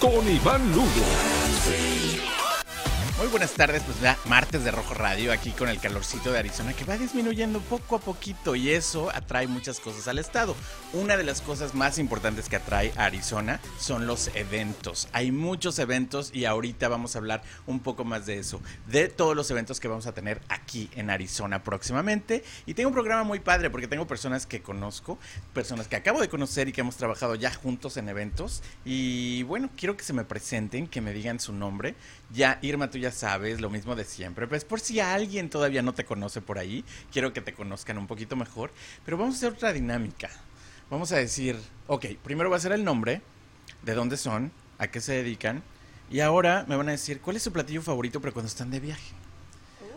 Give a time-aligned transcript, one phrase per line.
[0.00, 2.17] con Iván Lugo.
[3.18, 6.72] Muy buenas tardes, pues ya martes de Rojo Radio aquí con el calorcito de Arizona
[6.72, 10.54] que va disminuyendo poco a poquito y eso atrae muchas cosas al estado.
[10.92, 15.08] Una de las cosas más importantes que atrae a Arizona son los eventos.
[15.12, 19.34] Hay muchos eventos y ahorita vamos a hablar un poco más de eso, de todos
[19.34, 22.44] los eventos que vamos a tener aquí en Arizona próximamente.
[22.66, 25.18] Y tengo un programa muy padre porque tengo personas que conozco,
[25.54, 28.62] personas que acabo de conocer y que hemos trabajado ya juntos en eventos.
[28.84, 31.96] Y bueno, quiero que se me presenten, que me digan su nombre.
[32.30, 34.46] Ya, Irma, tú ya sabes, lo mismo de siempre.
[34.46, 38.06] Pues por si alguien todavía no te conoce por ahí, quiero que te conozcan un
[38.06, 38.70] poquito mejor.
[39.04, 40.28] Pero vamos a hacer otra dinámica.
[40.90, 43.22] Vamos a decir, ok, primero va a ser el nombre,
[43.82, 45.62] de dónde son, a qué se dedican.
[46.10, 48.80] Y ahora me van a decir, ¿cuál es su platillo favorito pero cuando están de
[48.80, 49.14] viaje?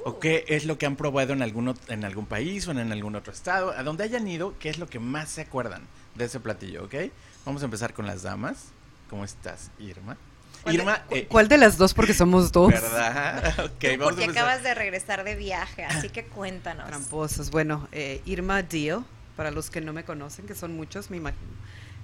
[0.03, 3.15] ¿O qué es lo que han probado en, algún, en algún país o en algún
[3.15, 3.71] otro estado?
[3.71, 5.83] A donde hayan ido, ¿qué es lo que más se acuerdan
[6.15, 6.85] de ese platillo?
[6.85, 6.95] ¿Ok?
[7.45, 8.69] Vamos a empezar con las damas.
[9.09, 10.17] ¿Cómo estás, Irma?
[10.63, 11.93] ¿Cuál, Irma, de, eh, ¿Cuál de las dos?
[11.93, 12.71] Porque somos dos.
[12.71, 13.53] ¿Verdad?
[13.57, 16.87] Vamos Porque a acabas de regresar de viaje, así que cuéntanos.
[16.87, 17.49] Tramposos.
[17.51, 21.51] Bueno, eh, Irma Dio, para los que no me conocen, que son muchos, me imagino.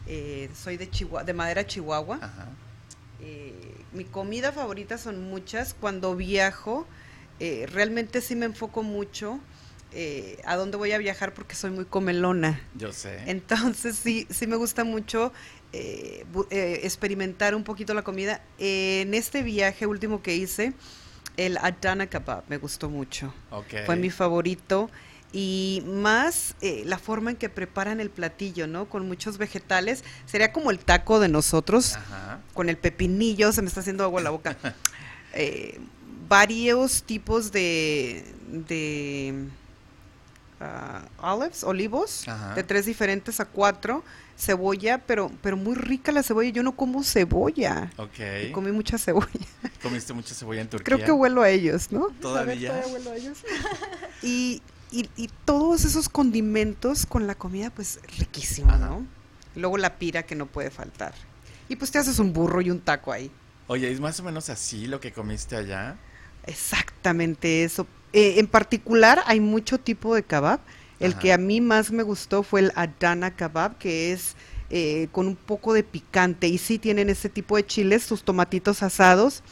[0.07, 2.19] Eh, soy de Chihuahua, de Madera, Chihuahua.
[2.21, 2.47] Ajá.
[3.19, 3.53] Eh,
[3.93, 5.73] mi comida favorita son muchas.
[5.73, 6.87] Cuando viajo,
[7.39, 9.39] eh, realmente sí me enfoco mucho
[9.93, 12.61] eh, a dónde voy a viajar porque soy muy comelona.
[12.75, 13.21] Yo sé.
[13.25, 15.31] Entonces sí, sí me gusta mucho
[15.71, 18.41] eh, eh, experimentar un poquito la comida.
[18.57, 20.73] en este viaje último que hice,
[21.37, 23.33] el Adana Kebab me gustó mucho.
[23.49, 23.85] Ok.
[23.85, 24.89] Fue mi favorito.
[25.33, 28.87] Y más la forma en que preparan el platillo, ¿no?
[28.87, 30.05] Con muchos vegetales.
[30.25, 32.39] Sería como el taco de nosotros, Ajá.
[32.53, 34.57] con el pepinillo, se me está haciendo agua en la boca.
[36.29, 39.49] Varios tipos de, de
[40.59, 42.53] ah, olives, olivos, Ajá.
[42.55, 44.03] de tres diferentes a cuatro,
[44.37, 46.49] cebolla, pero, pero muy rica la cebolla.
[46.49, 47.91] Yo no como cebolla.
[47.97, 48.19] Ok.
[48.47, 49.27] Y comí mucha cebolla.
[49.81, 50.95] ¿Comiste mucha cebolla en Turquía?
[50.95, 52.07] Creo que huelo a ellos, ¿no?
[52.21, 52.73] ¿Todavía?
[52.73, 53.37] Ver, todavía huelo a ellos.
[54.23, 58.79] Y, y, y todos esos condimentos con la comida, pues riquísimo, Ajá.
[58.79, 59.05] ¿no?
[59.55, 61.13] Luego la pira que no puede faltar.
[61.69, 63.31] Y pues te haces un burro y un taco ahí.
[63.67, 65.97] Oye, ¿es más o menos así lo que comiste allá?
[66.45, 67.85] Exactamente eso.
[68.13, 70.59] Eh, en particular hay mucho tipo de kebab.
[70.99, 71.19] El Ajá.
[71.19, 74.35] que a mí más me gustó fue el Adana kebab, que es
[74.69, 76.47] eh, con un poco de picante.
[76.47, 79.43] Y sí tienen ese tipo de chiles, sus tomatitos asados,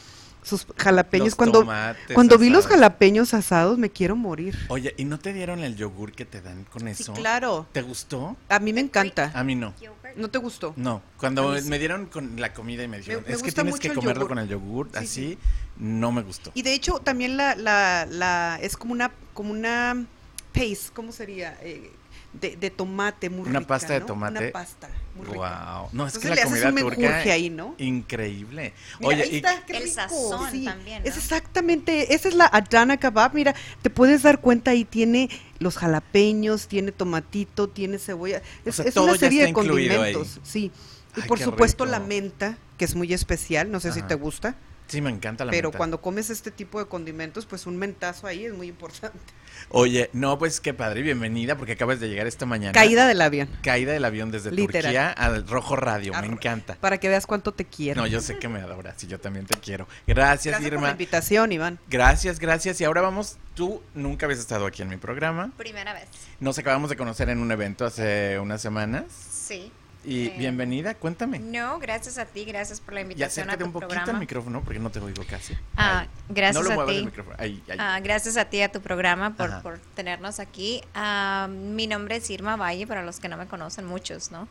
[0.42, 1.28] sus jalapeños.
[1.28, 4.56] Los cuando tomates cuando vi los jalapeños asados me quiero morir.
[4.68, 7.12] Oye, ¿y no te dieron el yogur que te dan con Sí, eso?
[7.14, 7.66] claro.
[7.72, 8.36] ¿Te gustó?
[8.48, 9.30] A mí me encanta.
[9.34, 9.72] A mí no.
[10.16, 10.72] ¿No te gustó?
[10.76, 11.68] No, cuando sí.
[11.68, 14.28] me dieron con la comida y me dijeron, me es que tienes que comerlo yogur.
[14.28, 15.38] con el yogur, Sí, así, sí.
[15.78, 16.50] No me gustó.
[16.54, 20.06] Y de hecho también la, la, la es como una como una
[20.52, 21.58] paste, ¿cómo sería?
[21.62, 21.90] Eh,
[22.32, 24.06] de, de tomate muy Una rica, pasta de ¿no?
[24.06, 24.38] tomate.
[24.38, 25.38] Una pasta muy rica.
[25.80, 25.88] Wow.
[25.92, 27.74] No, es que Entonces la le haces comida un turca ahí, ¿no?
[27.78, 28.74] increíble.
[29.00, 29.94] Mira, Oye, ahí y está, qué El rico.
[29.94, 31.08] sazón Sí, también, ¿no?
[31.08, 35.76] Es exactamente, esa es la Adana Kebab, mira, te puedes dar cuenta ahí tiene los
[35.78, 39.52] jalapeños, tiene tomatito, tiene cebolla, es, sea, es todo una ya serie de ahí.
[39.52, 40.70] condimentos, sí.
[41.16, 41.92] Y Ay, por supuesto rico.
[41.98, 44.56] la menta, que es muy especial, no sé si te gusta,
[44.88, 45.78] sí me encanta la pero menta.
[45.78, 49.18] cuando comes este tipo de condimentos, pues un mentazo ahí es muy importante.
[49.70, 52.72] Oye, no, pues qué padre, bienvenida porque acabas de llegar esta mañana.
[52.72, 54.82] Caída del avión, Caída del avión desde Literal.
[54.82, 56.76] Turquía al Rojo Radio, me encanta.
[56.76, 58.02] para que veas cuánto te quiero.
[58.02, 59.88] No, yo sé que me adoras y yo también te quiero.
[60.06, 60.90] Gracias, Gracias por la Irma.
[60.90, 61.78] invitación, Iván.
[61.88, 62.80] Gracias, gracias.
[62.80, 65.50] Y ahora vamos, tú nunca habías estado aquí en mi programa.
[65.56, 66.04] Primera vez.
[66.38, 69.04] Nos acabamos de conocer en un evento hace unas semanas.
[69.10, 69.72] Sí.
[70.06, 71.40] Y Eh, bienvenida, cuéntame.
[71.40, 74.12] No, gracias a ti, gracias por la Y invitación a acércate tu un poquito programa.
[74.12, 75.58] al micrófono porque no te oigo casi.
[75.76, 76.96] Ah, gracias no lo a ti.
[76.98, 77.36] el micrófono.
[77.40, 77.76] Ahí, ahí.
[77.80, 80.80] Ah, gracias a ti, a tu programa, por, por tenernos aquí.
[80.94, 84.46] Ah, mi nombre es Irma Valle, para los que no me conocen, muchos, ¿no?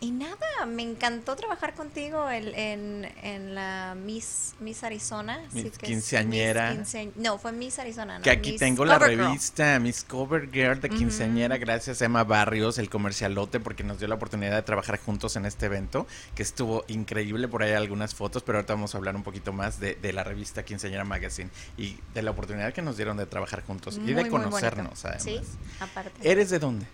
[0.00, 5.40] Y nada, me encantó trabajar contigo en, en la Miss, Miss Arizona.
[5.52, 6.70] Miss sí que quinceañera.
[6.74, 8.18] Miss quince- no, fue Miss Arizona.
[8.18, 8.22] ¿no?
[8.24, 12.78] Que aquí Miss tengo la revista Miss Cover Girl de quinceañera, gracias a Emma Barrios,
[12.78, 16.82] el comercialote, porque nos dio la oportunidad de trabajar juntos en este evento, que estuvo
[16.88, 19.96] increíble, por ahí hay algunas fotos, pero ahorita vamos a hablar un poquito más de,
[19.96, 24.00] de la revista Quinceañera Magazine y de la oportunidad que nos dieron de trabajar juntos
[24.02, 25.22] y de conocernos además.
[25.22, 25.40] Sí,
[25.78, 26.12] aparte.
[26.22, 26.86] ¿Eres de dónde?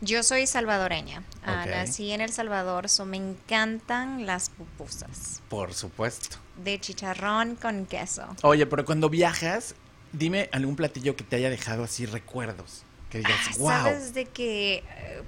[0.00, 1.22] Yo soy salvadoreña.
[1.44, 1.70] Ah, Ok.
[1.70, 2.51] nací en El Salvador.
[2.52, 6.36] Salvador, so me encantan las pupusas Por supuesto.
[6.62, 8.26] de chicharrón con queso.
[8.42, 9.74] Oye, pero cuando viajas,
[10.12, 12.84] dime algún platillo que te haya dejado así recuerdos.
[13.08, 13.68] Que digas, Ah, wow.
[13.70, 15.22] Sabes de que eh,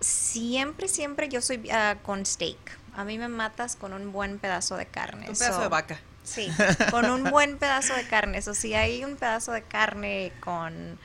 [0.00, 2.56] siempre, siempre yo soy ah, con steak.
[2.96, 5.28] A mí me matas con un buen pedazo de carne.
[5.28, 6.00] Un pedazo so- de vaca.
[6.24, 6.48] Sí,
[6.90, 8.38] con un buen pedazo de carne.
[8.38, 10.98] Eso si hay un pedazo de carne con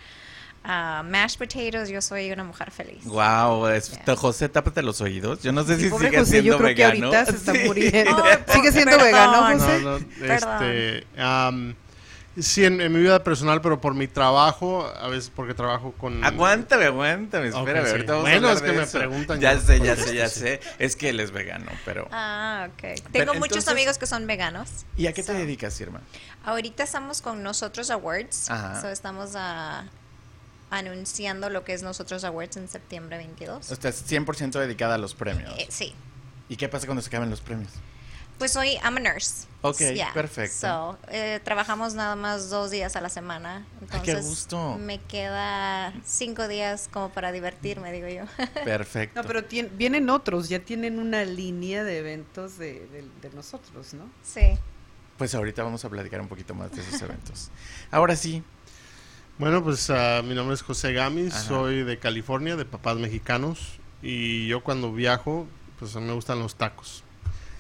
[0.64, 3.04] ah, mashed potatoes, yo soy una mujer feliz.
[3.06, 4.16] Wow, es- Yeah.
[4.16, 5.42] José, tápate los oídos.
[5.44, 7.06] Yo no sé Sí, si sigue José, siendo yo creo que vegano.
[7.08, 7.60] ahorita se está Sí.
[7.66, 8.24] muriendo.
[8.24, 9.06] Ay, ¿Sigue siendo perdón.
[9.06, 9.82] vegano, No, José?
[9.82, 9.98] No,
[10.34, 11.08] este,
[12.40, 16.24] sí, en, en mi vida personal, pero por mi trabajo, a veces porque trabajo con...
[16.24, 17.92] Aguántame, aguántame, espérame, sí.
[17.92, 18.98] ahorita vamos a Bueno, es que de me eso.
[18.98, 20.60] preguntan, Ya sé, ya sé, ya sé.
[20.80, 22.08] Es que él es vegano, pero...
[22.12, 22.82] Ah, ok.
[22.82, 24.70] Pero Tengo muchos entonces- amigos que son veganos.
[24.98, 26.02] ¿Y a qué te dedicas, Irma?
[26.44, 28.50] Ahorita estamos con Nosotros Awards.
[28.50, 28.82] Ajá.
[28.82, 29.84] So, estamos ah,
[30.78, 33.72] anunciando lo que es Nosotros Awards en septiembre 22.
[33.72, 35.54] O sea, es 100% dedicada a los premios.
[35.58, 35.94] Eh, sí.
[36.50, 37.72] ¿Y qué pasa cuando se acaban los premios?
[38.38, 39.46] Pues soy, I'm a nurse.
[39.62, 40.12] Ok, Yeah.
[40.12, 40.58] perfecto.
[40.60, 43.66] So, eh, trabajamos nada más dos días a la semana.
[43.92, 44.76] Ay, qué gusto.
[44.80, 48.24] me queda cinco días como para divertirme, digo yo.
[48.66, 49.22] Perfecto.
[49.22, 53.94] No, pero tien- vienen otros, ya tienen una línea de eventos de, de- de nosotros,
[53.94, 54.10] ¿no?
[54.24, 54.58] sí.
[55.18, 57.52] Pues ahorita vamos a platicar un poquito más de esos eventos.
[57.92, 58.44] Ahora sí,
[59.38, 61.44] Bueno, pues ah, mi nombre es José Gamis, Ajá.
[61.44, 65.48] soy de California, de papás mexicanos, y yo cuando viajo,
[65.80, 67.04] pues a mí me gustan los tacos.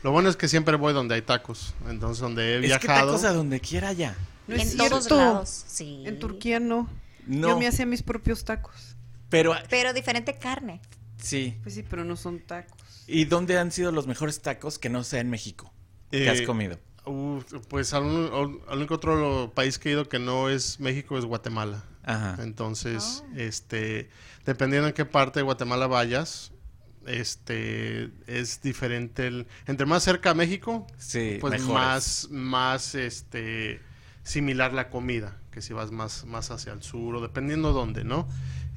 [0.03, 3.07] Lo bueno es que siempre voy donde hay tacos, entonces donde he es que viajado...
[3.11, 4.15] tacos a donde quiera ya.
[4.47, 5.17] No en es todos cierto.
[5.17, 5.63] lados.
[5.67, 6.03] Sí.
[6.05, 6.89] En Turquía no.
[7.25, 8.95] No, Yo me hacía mis propios tacos.
[9.29, 10.81] pero Pero diferente carne.
[11.17, 11.57] sí.
[11.63, 12.81] Pues sí, pero no son tacos.
[13.07, 15.73] ¿Y dónde han sido los mejores tacos que no sea en México?
[16.11, 16.77] que has Eh, comido?
[17.05, 21.17] Uh, pues al, un- al único otro país que he ido que no es México
[21.17, 21.83] es Guatemala.
[22.03, 22.37] Ajá.
[22.41, 23.35] Entonces, Oh.
[23.37, 24.09] este,
[24.45, 26.51] dependiendo en qué parte de Guatemala vayas,
[27.05, 29.27] este, es diferente.
[29.27, 31.73] El, entre más cerca a México, Sí, pues mejores.
[31.73, 33.81] más, más, este,
[34.23, 38.27] similar la comida, que si vas más, más hacia el sur o dependiendo dónde, ¿no?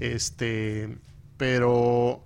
[0.01, 0.99] Este,
[1.37, 2.25] pero,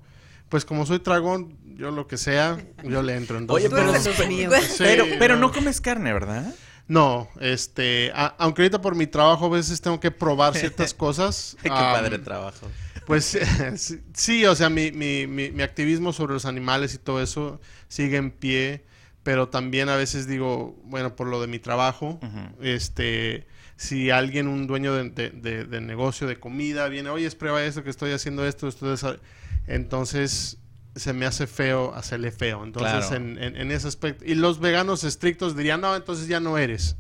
[0.51, 3.39] pues como soy dragón, yo lo que sea, yo le entro.
[3.39, 4.55] Entonces, Oye, pero, Tú eres de los pe- míos.
[4.69, 5.53] Sí, pero, pero no no.
[5.53, 6.55] comes carne, ¿verdad?
[6.89, 11.57] No, este, a- aunque ahorita por mi trabajo a veces tengo que probar ciertas cosas.
[11.63, 12.69] Qué am, padre trabajo.
[13.07, 13.39] Pues
[14.15, 18.17] sí, o sea, mi, mi, mi, mi activismo sobre los animales y todo eso sigue
[18.19, 18.85] en pie,
[19.23, 22.19] pero también a veces digo, bueno, por lo de mi trabajo,
[22.61, 27.63] este, si alguien, un dueño de, de- de- de negocio de comida, viene, oye, prueba
[27.65, 29.17] esto, que estoy haciendo esto, esto, eso",
[29.67, 30.59] entonces
[30.97, 32.65] se me hace feo hacerle feo.
[32.65, 33.17] Entonces, Claro.
[33.17, 36.97] en, en- en ese aspecto, y los veganos estrictos dirían, no, entonces ya no eres.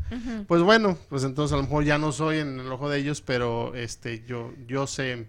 [0.46, 3.20] Pues bueno, pues entonces a lo mejor ya no soy en el ojo de ellos,
[3.20, 5.26] pero este, yo, yo sé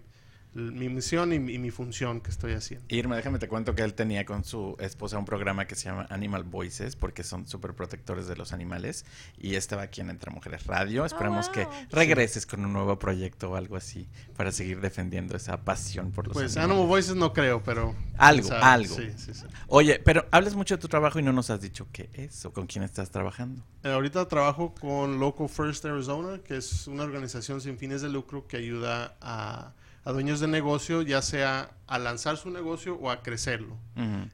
[0.54, 2.84] mi misión y, mi- y mi función que estoy haciendo.
[2.88, 6.06] Irma, déjame te cuento que él tenía con su esposa un programa que se llama
[6.10, 9.04] Animal Voices, porque son súper protectores de los animales.
[9.38, 11.04] Y estaba aquí en Entre Mujeres Radio.
[11.04, 11.72] Esperamos que wow.
[11.90, 16.34] regreses con un nuevo proyecto o algo así para seguir defendiendo esa pasión por los
[16.34, 16.70] Pues animales.
[16.72, 17.94] Animal Voices no creo, pero...
[18.18, 18.94] Algo, algo.
[18.94, 19.44] Sí, sí, sí.
[19.68, 22.52] Oye, pero hablas mucho de tu trabajo y no nos has dicho qué es o
[22.52, 23.64] con quién estás trabajando.
[23.84, 28.46] Eh, ahorita trabajo con Local First Arizona, que es una organización sin fines de lucro
[28.46, 29.72] que ayuda a,
[30.04, 33.76] a dueños de negocio, ya sea a lanzar su negocio o a crecerlo.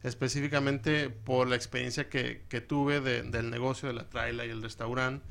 [0.03, 4.63] Específicamente por la experiencia que, que tuve de- del negocio de la traila y el
[4.63, 5.25] restaurante.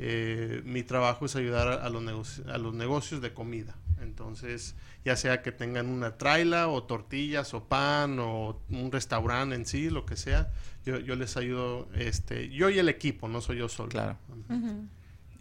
[0.00, 3.76] eh, mi trabajo es ayudar a, a los negoci- a los negocios de comida.
[4.02, 4.74] Entonces,
[5.04, 9.90] ya sea que tengan una traila o tortillas o pan o un restaurante en sí,
[9.90, 10.50] lo que sea,
[10.84, 13.90] yo, yo les ayudo, este, yo y el equipo, no soy yo solo.
[13.90, 14.18] Claro.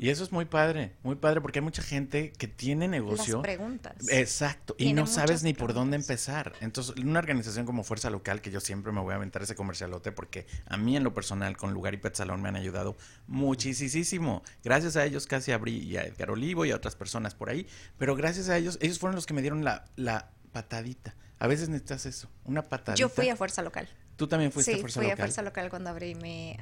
[0.04, 3.42] Y eso es muy padre, muy padre, porque hay mucha gente que tiene Las negocio.
[3.42, 3.96] preguntas.
[4.10, 6.52] Exacto, y no sabes ni por dónde empezar.
[6.60, 10.12] Entonces, una organización como Fuerza Local, que yo siempre me voy a aventar ese comercialote,
[10.12, 14.44] porque a mí en lo personal, con Lugar y Pet Salón, me han ayudado muchísimo.
[14.62, 17.66] Gracias a ellos casi abrí y a Edgar Olivo y a otras personas por ahí,
[17.98, 21.16] pero gracias a ellos, ellos fueron los que me dieron la, la patadita.
[21.40, 23.00] A veces necesitas eso, una patadita.
[23.00, 23.88] Yo fui a Fuerza Local.
[24.18, 25.28] Tú también fuiste sí, a Fuerza fui a Local.
[25.28, 26.58] Fuerza Local cuando abrí mi,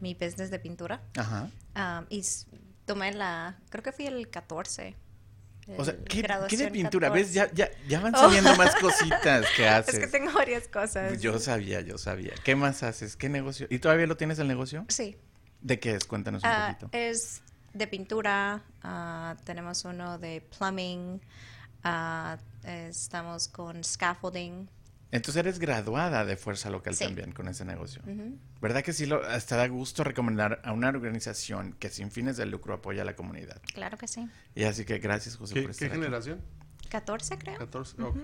[0.00, 1.02] mi business de pintura.
[1.16, 1.48] Ajá.
[1.74, 2.22] Am, y
[2.86, 4.96] tomé la, creo que fui el 14.
[5.78, 7.10] O sea, ¿qué, qué de pintura?
[7.10, 7.28] ¿Ves?
[7.32, 7.54] 14.
[7.54, 8.18] Ya, ya, ya van Oh.
[8.18, 9.94] saliendo más cositas que haces.
[9.94, 11.20] Es que tengo varias cosas.
[11.20, 12.32] Yo sabía, yo sabía.
[12.44, 13.14] ¿Qué más haces?
[13.16, 13.68] ¿Qué negocio?
[13.70, 14.84] ¿Y todavía lo tienes el negocio?
[14.88, 15.16] Sí.
[15.60, 16.04] ¿De qué es?
[16.06, 16.96] Cuéntanos un Ah, poquito.
[16.96, 17.42] es
[17.72, 21.20] de pintura, ah, tenemos uno de plumbing,
[21.84, 24.68] ah, estamos con scaffolding.
[25.12, 27.04] Entonces eres graduada de Fuerza Local Sí.
[27.04, 28.00] también con ese negocio.
[28.60, 29.06] ¿Verdad que sí?
[29.06, 33.04] Lo, hasta da gusto recomendar a una organización que sin fines de lucro apoya a
[33.04, 33.60] la comunidad.
[33.74, 34.28] Claro que sí.
[34.54, 35.96] Y así que gracias, José, ¿Qué, por qué estar aquí.
[35.98, 36.40] generación?
[36.90, 37.58] 14 creo.
[37.58, 38.16] 14, ok.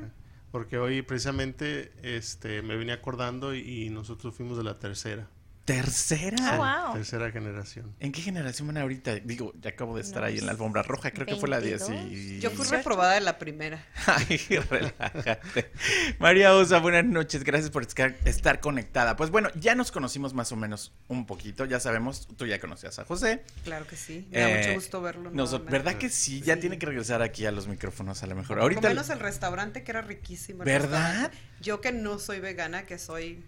[0.52, 5.28] porque hoy precisamente este, me venía acordando y, y nosotros fuimos de la tercera.
[5.66, 6.36] Tercera.
[6.54, 6.56] Oh,
[6.86, 6.94] wow.
[6.94, 7.94] Tercera generación.
[8.00, 9.16] ¿En qué generación van ahorita?
[9.16, 11.90] Digo, ya acabo de estar ahí en la alfombra roja, creo que fue la 10
[12.12, 12.38] y...
[12.40, 13.84] Yo fui reprobada de la primera.
[14.06, 14.38] Ay,
[14.70, 15.72] relájate.
[16.20, 19.16] María Osa, buenas noches, gracias por estar, conectada.
[19.16, 22.98] Pues bueno, ya nos conocimos más o menos un poquito, ya sabemos, tú ya conocías
[23.00, 23.42] a José.
[23.64, 24.28] Claro que sí.
[24.30, 25.30] Me da Eh, mucho gusto verlo.
[25.32, 25.64] nos-.
[25.66, 26.42] ¿Verdad que sí?
[26.42, 26.60] Ya Sí.
[26.60, 28.56] tiene que regresar aquí a los micrófonos a lo mejor.
[28.56, 28.82] Por Ahorita...
[28.82, 30.62] lo menos el restaurante que era riquísimo.
[30.62, 31.32] ¿Verdad?
[31.60, 33.42] Yo que no soy vegana, que soy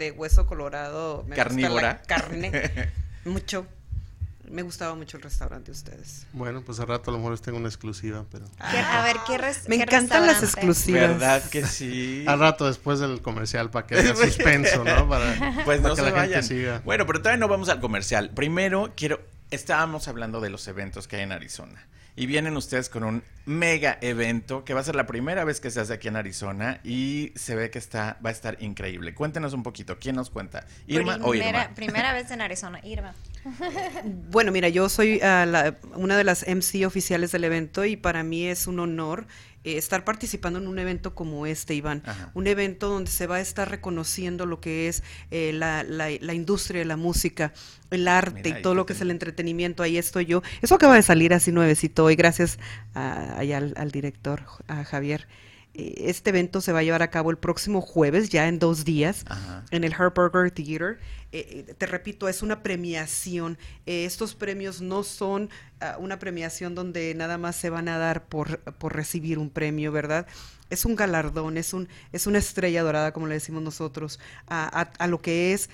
[0.00, 1.18] de hueso colorado.
[1.28, 1.82] Me gusta Carnívora.
[1.82, 2.90] la carne.
[3.24, 3.66] mucho.
[4.50, 6.26] Me gustaba mucho el restaurante de ustedes.
[6.32, 8.46] Bueno, pues al rato a lo mejor les tengo una exclusiva, pero...
[8.72, 11.02] ¿Qué- a ver, ¿qué res- Me qué encantan las exclusivas.
[11.02, 12.24] ¿Verdad que sí?
[12.26, 15.08] Al rato después del comercial para que haya suspenso, ¿no?
[15.08, 16.42] Para, Pues para no que se la vayan.
[16.42, 16.82] gente siga.
[16.84, 18.30] Bueno, pero todavía no vamos al comercial.
[18.30, 21.86] Primero quiero, estábamos hablando de los eventos que hay en Arizona.
[22.16, 25.70] Y vienen ustedes con un mega evento que va a ser la primera vez que
[25.70, 29.14] se hace aquí en Arizona y se ve que está, va a estar increíble.
[29.14, 30.66] Cuéntenos un poquito, ¿quién nos cuenta?
[30.86, 31.74] ¿Irma o primera, Irma?
[31.74, 33.14] primera vez en Arizona, Irma.
[34.30, 38.22] Bueno, mira, yo soy ah, la- una de las MC oficiales del evento y para
[38.22, 39.26] mí es un honor
[39.64, 42.02] eh, estar participando en un evento como este, Iván.
[42.06, 42.30] Ajá.
[42.34, 46.34] Un evento donde se va a estar reconociendo lo que es eh, la, la- la
[46.34, 47.52] industria de la música,
[47.90, 49.82] el arte Mira, y todo lo que es el entretenimiento.
[49.82, 50.42] Ahí estoy yo.
[50.62, 52.58] Eso acaba de salir así nuevecito hoy, gracias
[52.94, 55.28] a- allá al, al director, a Javier.
[55.74, 58.84] Eh, Este evento se va a llevar a cabo el próximo jueves, ya en dos
[58.84, 59.64] días Ajá.
[59.70, 60.98] en el Herberger Theater.
[61.32, 63.56] Eh, eh, te repito, es una premiación.
[63.86, 65.48] Eh, estos premios no son
[65.80, 68.60] ah, una premiación donde nada más se van a dar por,
[68.92, 70.26] recibir un premio, ¿verdad?
[70.70, 74.68] Es un galardón, es, un, es una estrella dorada, como le decimos nosotros, a,
[74.98, 75.68] a- lo que es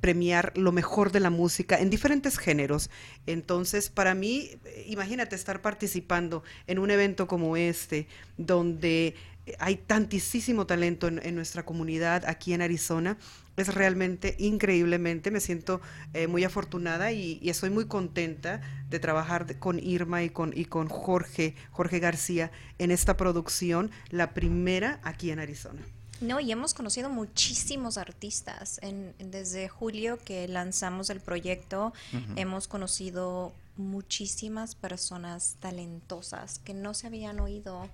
[0.00, 2.90] premiar lo mejor de la música en diferentes géneros.
[3.26, 4.50] Entonces, para mí,
[4.86, 9.14] imagínate estar participando en un evento como este, donde
[9.58, 13.16] hay tantísimo talento en, en nuestra comunidad aquí en Arizona.
[13.56, 15.80] Es realmente increíblemente, me siento
[16.14, 20.66] eh, muy afortunada y, y estoy muy contenta de trabajar con Irma y con, y
[20.66, 25.82] con Jorge, Jorge García en esta producción, la primera aquí en Arizona.
[26.20, 28.80] No, y hemos conocido muchísimos artistas.
[28.82, 31.92] En, desde julio que lanzamos el proyecto,
[32.34, 37.88] hemos conocido muchísimas personas talentosas que no se habían oído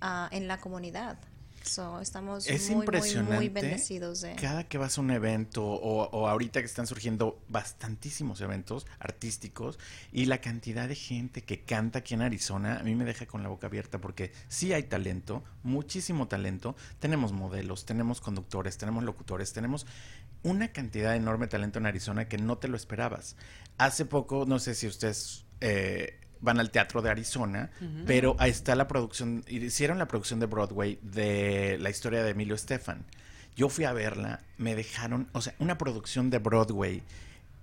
[0.00, 1.18] ah, en la comunidad.
[1.62, 3.36] So, estamos Es muy, muy, impresionante.
[3.36, 4.34] muy bendecidos de...
[4.36, 9.78] Cada que vas a un evento o, o ahorita que están surgiendo bastantísimos eventos artísticos
[10.10, 13.42] y la cantidad de gente que canta aquí en Arizona a mí me deja con
[13.42, 16.76] la boca abierta porque sí hay talento, muchísimo talento.
[16.98, 19.86] Tenemos modelos, tenemos conductores, tenemos locutores, tenemos
[20.42, 23.36] una cantidad enorme de talento en Arizona que no te lo esperabas.
[23.76, 27.70] Hace poco, no sé si ustedes eh, van al teatro de Arizona,
[28.06, 32.54] pero ahí está la producción, hicieron la producción de Broadway de la historia de Emilio
[32.54, 33.04] Estefan.
[33.56, 37.02] Yo fui a verla, me dejaron, o sea, una producción de Broadway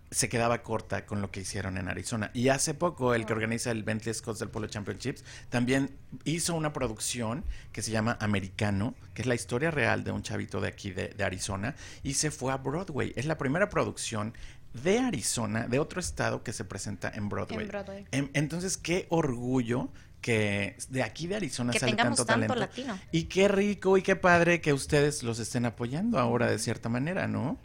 [0.10, 2.31] se quedaba corta con lo que hicieron en Arizona.
[2.34, 5.91] Y hace poco el que organiza el Bentley Scots del Polo Championships también
[6.24, 7.43] hizo una producción
[7.74, 11.10] que se llama Americano, que es la historia real de un chavito de aquí de,
[11.10, 13.12] de Arizona, y se fue a Broadway.
[13.15, 14.34] Es la primera producción
[14.84, 17.62] de Arizona, de otro estado que se presenta en Broadway.
[17.63, 18.05] En Broadway.
[18.12, 19.89] Em- Entonces, qué orgullo
[20.22, 22.55] que de aquí de Arizona Que sale tanto tanto talento.
[22.55, 23.00] latino.
[23.12, 27.27] Y qué rico y qué padre que ustedes los estén apoyando ahora de cierta manera,
[27.27, 27.60] ¿no?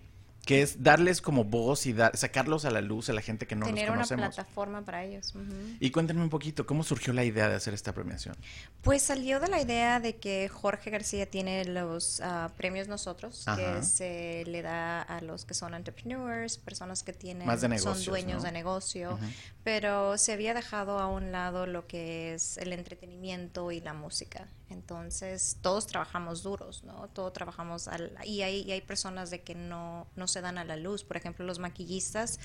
[0.45, 3.55] Que es darles como voz y dar, sacarlos a la luz a la gente que
[3.55, 4.35] no tener los una conocemos.
[4.35, 5.35] plataforma para ellos.
[5.79, 8.37] Y cuéntenme un poquito, ¿cómo surgió la idea de hacer esta premiación?
[8.83, 13.57] Pues salió de la idea de que Jorge García tiene los ah, premios nosotros, Ajá.
[13.57, 18.05] que se le da a los que son entrepreneurs, personas que tienen Más de son
[18.05, 18.43] dueños ¿no?
[18.43, 19.19] de negocio,
[19.63, 24.49] pero se había dejado a un lado lo que es el entretenimiento y la música.
[24.73, 27.09] Entonces todos trabajamos duros, ¿no?
[27.09, 30.65] Todos trabajamos al, y hay y hay personas de que no no se dan a
[30.65, 31.05] la luz.
[31.05, 32.41] Por ejemplo, los maquillistas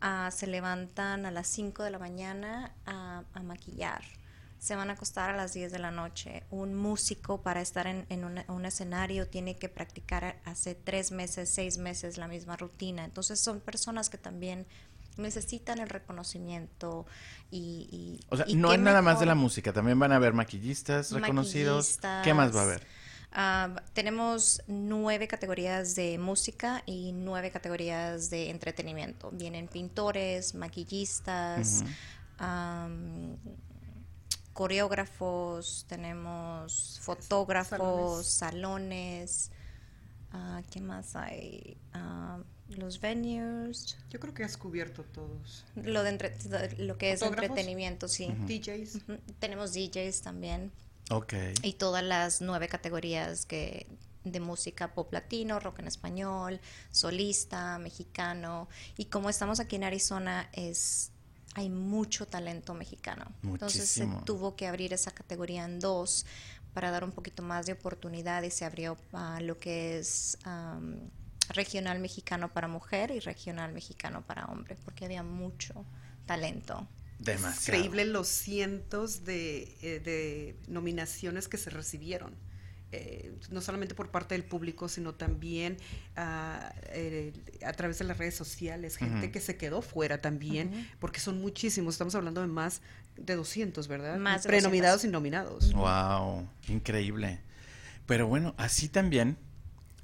[0.00, 4.02] ah, se levantan a las 5 de la mañana a, maquillar
[4.58, 6.44] se van a acostar a las 10 de la noche.
[6.50, 11.76] Un músico para estar en, en un escenario tiene que practicar hace tres meses, seis
[11.76, 13.04] meses la misma rutina.
[13.04, 14.66] Entonces son personas que también
[15.16, 17.06] necesitan el reconocimiento
[17.50, 17.88] y...
[17.90, 20.32] y- O sea, y no es nada más de la música, también van a haber
[20.32, 21.98] maquillistas reconocidos.
[22.22, 22.86] ¿Qué más va a haber?
[23.36, 29.30] Ah, tenemos nueve categorías de música y nueve categorías de entretenimiento.
[29.32, 31.82] Vienen pintores, maquillistas,
[34.52, 39.50] coreógrafos, tenemos fotógrafos, salones.
[40.32, 41.76] ah, ¿Qué más hay?
[42.68, 45.64] Los venues, Yo creo que has cubierto todos.
[45.76, 46.36] lo, de entre-
[46.78, 48.28] lo que es entretenimiento, sí.
[48.46, 48.96] DJs.
[48.96, 50.72] Ujú, Tenemos DJs también.
[51.10, 51.34] Ok.
[51.62, 53.86] Y todas las nueve categorías que
[54.24, 56.58] de música pop latino, rock en español,
[56.90, 58.68] solista, mexicano.
[58.96, 61.10] Y como estamos aquí en Arizona, es
[61.56, 63.26] hay mucho talento mexicano.
[63.44, 64.24] Entonces se Muchísimo.
[64.24, 66.24] tuvo que abrir esa categoría en dos
[66.72, 70.98] para dar un poquito más de oportunidad y se abrió a lo que es am,
[71.48, 75.84] regional mexicano para mujer y regional mexicano para hombre, porque había mucho
[76.26, 76.88] talento.
[77.18, 77.78] Demasiado.
[77.78, 82.34] Increíble los cientos de, eh, de nominaciones que se recibieron.
[82.96, 85.78] Eh, no solamente por parte del público, sino también
[86.14, 87.32] ah, eh,
[87.66, 91.94] a través de las redes sociales, gente que se quedó fuera también, porque son muchísimos,
[91.94, 92.82] estamos hablando de más
[93.16, 94.16] de 200, ¿verdad?
[94.18, 95.08] Más de Prenominados 200.
[95.08, 95.72] y nominados.
[95.72, 97.40] Wow, increíble.
[98.06, 99.38] Pero bueno, así también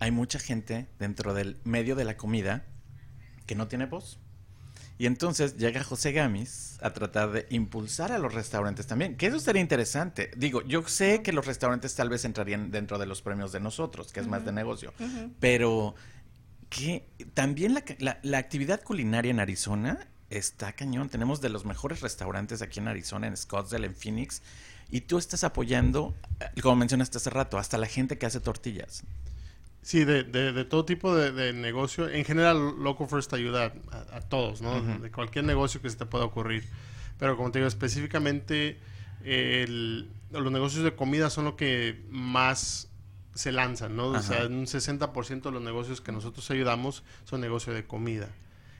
[0.00, 2.64] hay mucha gente dentro del medio de la comida
[3.46, 4.18] que no tiene voz.
[4.98, 9.40] Y entonces llega José Gamis a tratar de impulsar a los restaurantes también, que eso
[9.40, 10.30] sería interesante.
[10.36, 14.12] Digo, yo sé que los restaurantes tal vez entrarían dentro de los premios de nosotros,
[14.12, 14.92] que es más de negocio,
[15.40, 15.94] pero
[16.68, 21.08] que también la, la- la actividad culinaria en Arizona está cañón.
[21.08, 24.42] Tenemos de los mejores restaurantes aquí en Arizona, en Scottsdale, en Phoenix,
[24.90, 29.02] y tú estás apoyando, eh, como mencionaste hace rato, hasta la gente que hace tortillas.
[29.82, 32.08] Sí, de, de, de todo tipo de, de negocio.
[32.08, 34.76] En general, Local First ayuda a, a todos, ¿no?
[34.76, 35.02] Ujú.
[35.02, 36.64] De cualquier negocio que se te pueda ocurrir.
[37.18, 38.78] Pero como te digo, específicamente
[39.24, 42.88] el- los negocios de comida son lo que más
[43.34, 44.08] se lanzan, ¿no?
[44.08, 44.22] O Ajá.
[44.22, 48.28] sea, un 60% de los negocios que nosotros ayudamos son negocios de comida.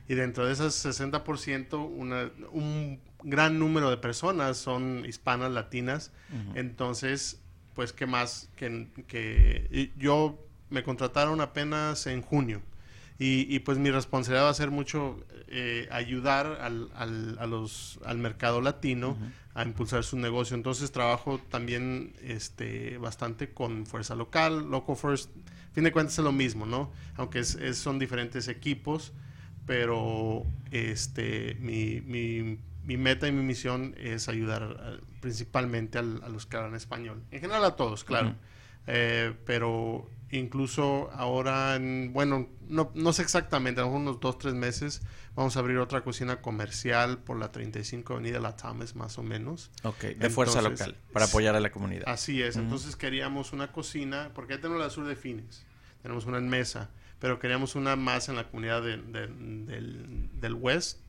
[0.08, 6.12] Y dentro de esas 60%, una, un gran número de personas son hispanas, latinas.
[6.54, 7.40] Entonces,
[7.74, 8.48] pues, ¿qué más?
[8.56, 12.62] Que, que yo me contrataron apenas en junio.
[13.18, 18.00] Y, y, pues mi responsabilidad va a ser mucho eh, ayudar al, al, a los,
[18.06, 19.18] al mercado latino
[19.52, 20.56] a impulsar su negocio.
[20.56, 25.30] Entonces trabajo también este, bastante con Fuerza Local, Local First.
[25.70, 26.90] A fin de cuentas es lo mismo, ¿no?
[27.16, 29.12] Aunque es, es- son diferentes equipos,
[29.66, 36.28] pero este, mi, mi, mi meta y mi misión es ayudar a- principalmente al- a
[36.30, 37.22] los que hablan español.
[37.30, 38.34] En general a todos, claro.
[38.86, 44.38] Eh, pero incluso ahora, en- bueno, no, no sé exactamente, a lo mejor unos dos,
[44.38, 45.02] tres meses,
[45.34, 49.70] vamos a abrir otra cocina comercial por la 35 Avenida La Thomas, más o menos.
[49.82, 52.04] Ok, de fuerza local, para apoyar a la comunidad.
[52.08, 55.64] Así es, entonces queríamos una cocina, porque ya tenemos la sur de Phoenix,
[56.02, 60.54] tenemos una en Mesa, pero queríamos una más en la comunidad de- de- del, del
[60.54, 61.00] West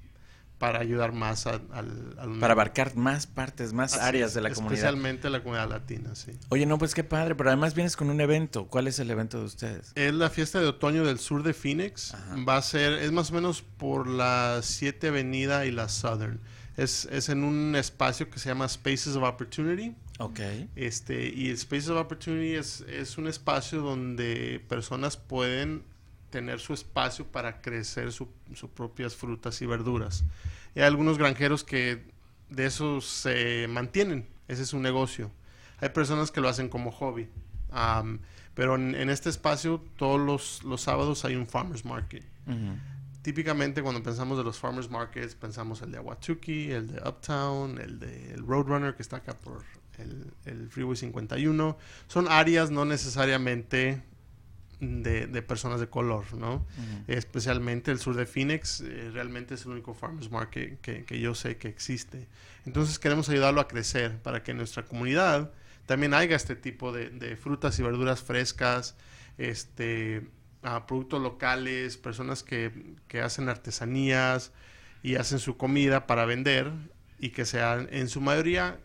[0.62, 4.52] para ayudar más a- al, al- Para abarcar más partes, más Así áreas de la
[4.52, 4.76] comunidad.
[4.78, 6.32] Especialmente la comunidad latina, sí.
[6.50, 8.67] Oye, no, pues qué padre, pero además vienes con un evento.
[8.67, 9.91] ¿Cuál es el evento de ustedes?
[9.95, 12.13] Es la fiesta de otoño del sur de Phoenix.
[12.13, 12.36] Ajá.
[12.47, 16.39] Va a ser, es más o menos por la 7 Avenida y la Southern.
[16.78, 19.93] Es, es en un espacio que se llama Spaces of Opportunity.
[20.19, 20.39] Ok.
[20.76, 25.84] Este, y el Spaces of Opportunity es, es un espacio donde personas pueden
[26.32, 30.24] tener su espacio para crecer su- sus propias frutas y verduras.
[30.74, 32.04] Y hay algunos granjeros que
[32.50, 34.28] de eso se mantienen.
[34.48, 35.30] Ese es su negocio.
[35.80, 37.30] Hay personas que lo hacen como hobby.
[38.54, 42.24] Pero en, en este espacio, todos los, los sábados hay un farmer's market.
[43.22, 48.00] Típicamente cuando pensamos de los farmers markets, pensamos el de Awatuki, el de Uptown, el
[48.00, 49.63] de el Roadrunner que está acá por
[50.00, 51.78] el, el Freeway 51.
[52.08, 54.02] Son áreas no necesariamente
[54.82, 56.65] de, de personas de color, ¿no?
[57.08, 61.36] Especialmente el sur de Phoenix, eh, realmente es el único farmers market que, que yo
[61.36, 62.28] sé que existe.
[62.65, 65.52] Entonces queremos ayudarlo a crecer para que en nuestra comunidad
[65.86, 68.96] también haya este tipo de, de frutas y verduras frescas,
[69.38, 70.28] este,
[70.63, 74.52] a productos locales, personas que, que hacen artesanías
[75.04, 76.72] y hacen su comida para vender
[77.20, 78.80] y que sean en su mayoría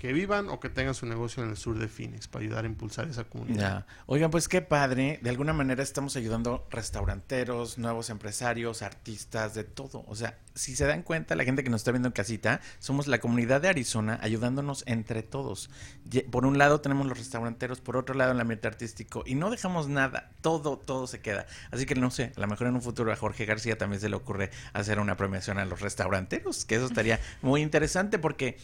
[0.00, 2.66] que vivan o que tengan su negocio en el sur de Phoenix para ayudar a
[2.66, 3.80] impulsar esa comunidad.
[3.80, 3.86] Ya.
[4.06, 5.20] Oigan, pues qué padre.
[5.20, 10.02] De alguna manera estamos ayudando restauranteros, nuevos empresarios, artistas, de todo.
[10.06, 13.08] O sea, si se dan cuenta, la gente que nos está viendo en casita, somos
[13.08, 15.68] la comunidad de Arizona ayudándonos entre todos.
[16.30, 19.88] Por un lado tenemos los restauranteros, por otro lado el ambiente artístico y no dejamos
[19.88, 20.30] nada.
[20.40, 21.44] Todo, todo se queda.
[21.72, 24.08] Así que no sé, a lo mejor en un futuro a Jorge García también se
[24.08, 28.56] le ocurre hacer una premiación a los restauranteros, que eso estaría muy interesante porque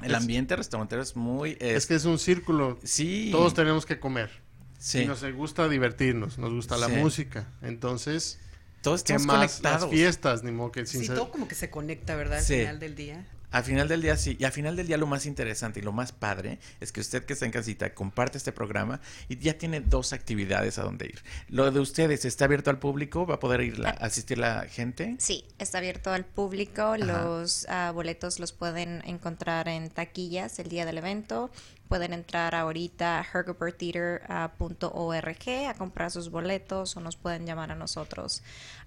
[0.00, 1.56] el Es- ambiente restaurantero es muy...
[1.60, 2.78] Es que es un círculo.
[2.82, 3.28] Sí.
[3.30, 4.30] Todos tenemos que comer.
[4.78, 5.00] Sí.
[5.02, 6.94] Y nos gusta divertirnos, nos gusta la Sí.
[6.96, 7.46] música.
[7.62, 8.40] Entonces,
[8.82, 9.40] Todos ¿qué estamos más?
[9.40, 9.90] Las conectados.
[9.90, 12.38] fiestas, ni modo que sin Sí, ser- todo como que se conecta, ¿verdad?
[12.38, 12.54] Al Sí.
[12.60, 13.26] final del día.
[13.52, 15.92] Al final del día sí, y al final del día lo más interesante y lo
[15.92, 19.80] más padre es que usted que está en casita comparte este programa y ya tiene
[19.80, 21.22] dos actividades a donde ir.
[21.48, 25.16] Lo de ustedes está abierto al público, va a poder ir la, asistir la gente.
[25.18, 26.96] Sí, está abierto al público.
[26.96, 31.50] Los uh, boletos los pueden encontrar en taquillas el día del evento.
[31.88, 38.42] Pueden entrar ahorita a hergobertheater.org a comprar sus boletos o nos pueden llamar a nosotros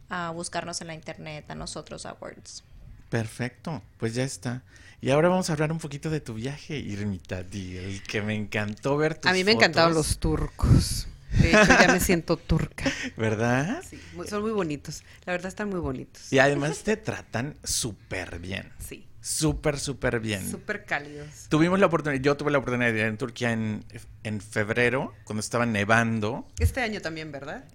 [0.09, 2.63] a buscarnos en la internet, a nosotros Awards.
[3.09, 4.63] Perfecto, pues ya está.
[5.01, 8.97] Y ahora vamos a hablar un poquito de tu viaje, Irmita el que me encantó
[8.97, 11.07] ver tus A mí me encantaban los turcos.
[11.31, 12.85] De hecho, ya me siento turca.
[13.17, 13.83] ¿Verdad?
[13.87, 15.03] Sí, son muy bonitos.
[15.25, 16.31] La verdad están muy bonitos.
[16.31, 18.71] Y además te tratan súper bien.
[18.79, 19.05] Sí.
[19.21, 20.49] Súper, súper bien.
[20.49, 21.47] Súper cálidos.
[21.49, 23.83] Tuvimos la oportunidad, yo tuve la oportunidad de ir en Turquía en,
[24.23, 26.47] en febrero, cuando estaba nevando.
[26.59, 27.65] Este año también, ¿verdad?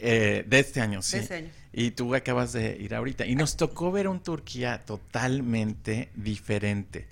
[0.00, 1.18] Eh, de este año, sí.
[1.18, 1.50] De este año.
[1.72, 3.26] Y tú acabas de ir ahorita.
[3.26, 7.06] Y nos tocó ver un Turquía totalmente diferente.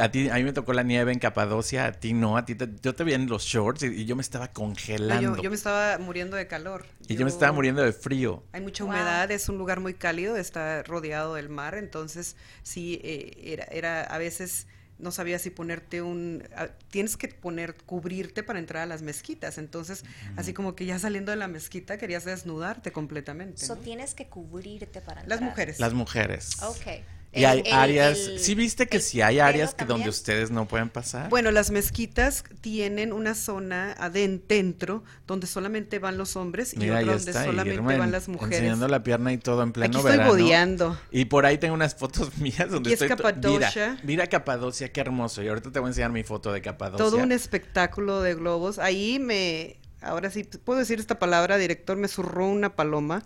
[0.00, 2.56] A ti, a mí me tocó la nieve en Capadocia, a ti no, a ti
[2.82, 5.42] yo te vi en los shorts y, yo me estaba congelando.
[5.42, 6.86] yo, me estaba muriendo de calor.
[7.08, 8.42] Y yo, me estaba muriendo de frío.
[8.52, 13.36] Hay mucha humedad, es un lugar muy cálido, está rodeado del mar, entonces sí, eh,
[13.44, 14.66] era, era a veces
[15.02, 16.42] no sabía si ponerte un
[16.90, 20.04] tienes que poner cubrirte para entrar a las mezquitas entonces
[20.36, 23.76] así como que ya saliendo de la mezquita querías desnudarte completamente ¿no?
[23.76, 25.40] tienes que cubrirte para entrar.
[25.40, 27.02] las mujeres las mujeres Ok.
[27.34, 31.30] Y hay áreas, ¿sí viste que sí hay áreas que donde ustedes no pueden pasar?
[31.30, 37.32] Bueno, las mezquitas tienen una zona adentro donde solamente van los hombres y otra donde
[37.32, 38.58] solamente van las mujeres.
[38.58, 40.98] Enseñando la pierna y todo en pleno Aquí estoy bodeando.
[41.10, 43.08] Y por ahí tengo unas fotos mías donde estoy...
[43.08, 43.92] Capadocia.
[43.92, 45.42] Mira, mira Capadocia, qué hermoso.
[45.42, 47.04] Y ahorita te voy a enseñar mi foto de Capadocia.
[47.04, 48.78] Todo un espectáculo de globos.
[48.78, 49.78] Ahí me...
[50.02, 53.22] Ahora sí, puedo decir esta palabra, director, me zurró una paloma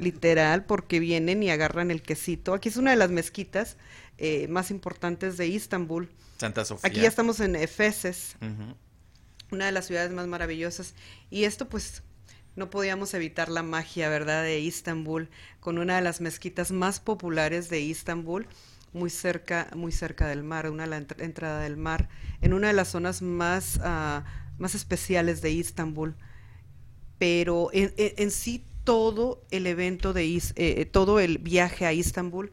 [0.00, 2.54] literal, porque vienen y agarran el quesito.
[2.54, 3.76] Aquí es una de las mezquitas
[4.18, 6.10] eh, más importantes de Istambul.
[6.38, 6.88] Santa Sofía.
[6.88, 8.36] Aquí ya estamos en Efeses,
[9.50, 10.94] una de las ciudades más maravillosas.
[11.30, 12.02] Y esto pues
[12.56, 15.28] no podíamos evitar la magia, ¿verdad?, de Istambul,
[15.60, 18.46] con una de las mezquitas más populares de Istambul,
[18.92, 22.08] muy cerca, muy cerca del mar, una de la entrada del mar,
[22.40, 24.24] en una de las zonas más, ah,
[24.58, 26.14] más especiales de Istambul.
[27.18, 32.52] Pero en, en sí todo el evento de eh, eh, todo el viaje a Istambul.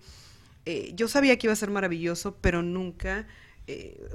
[0.65, 3.27] Eh, yo sabía que iba a ser maravilloso, pero nunca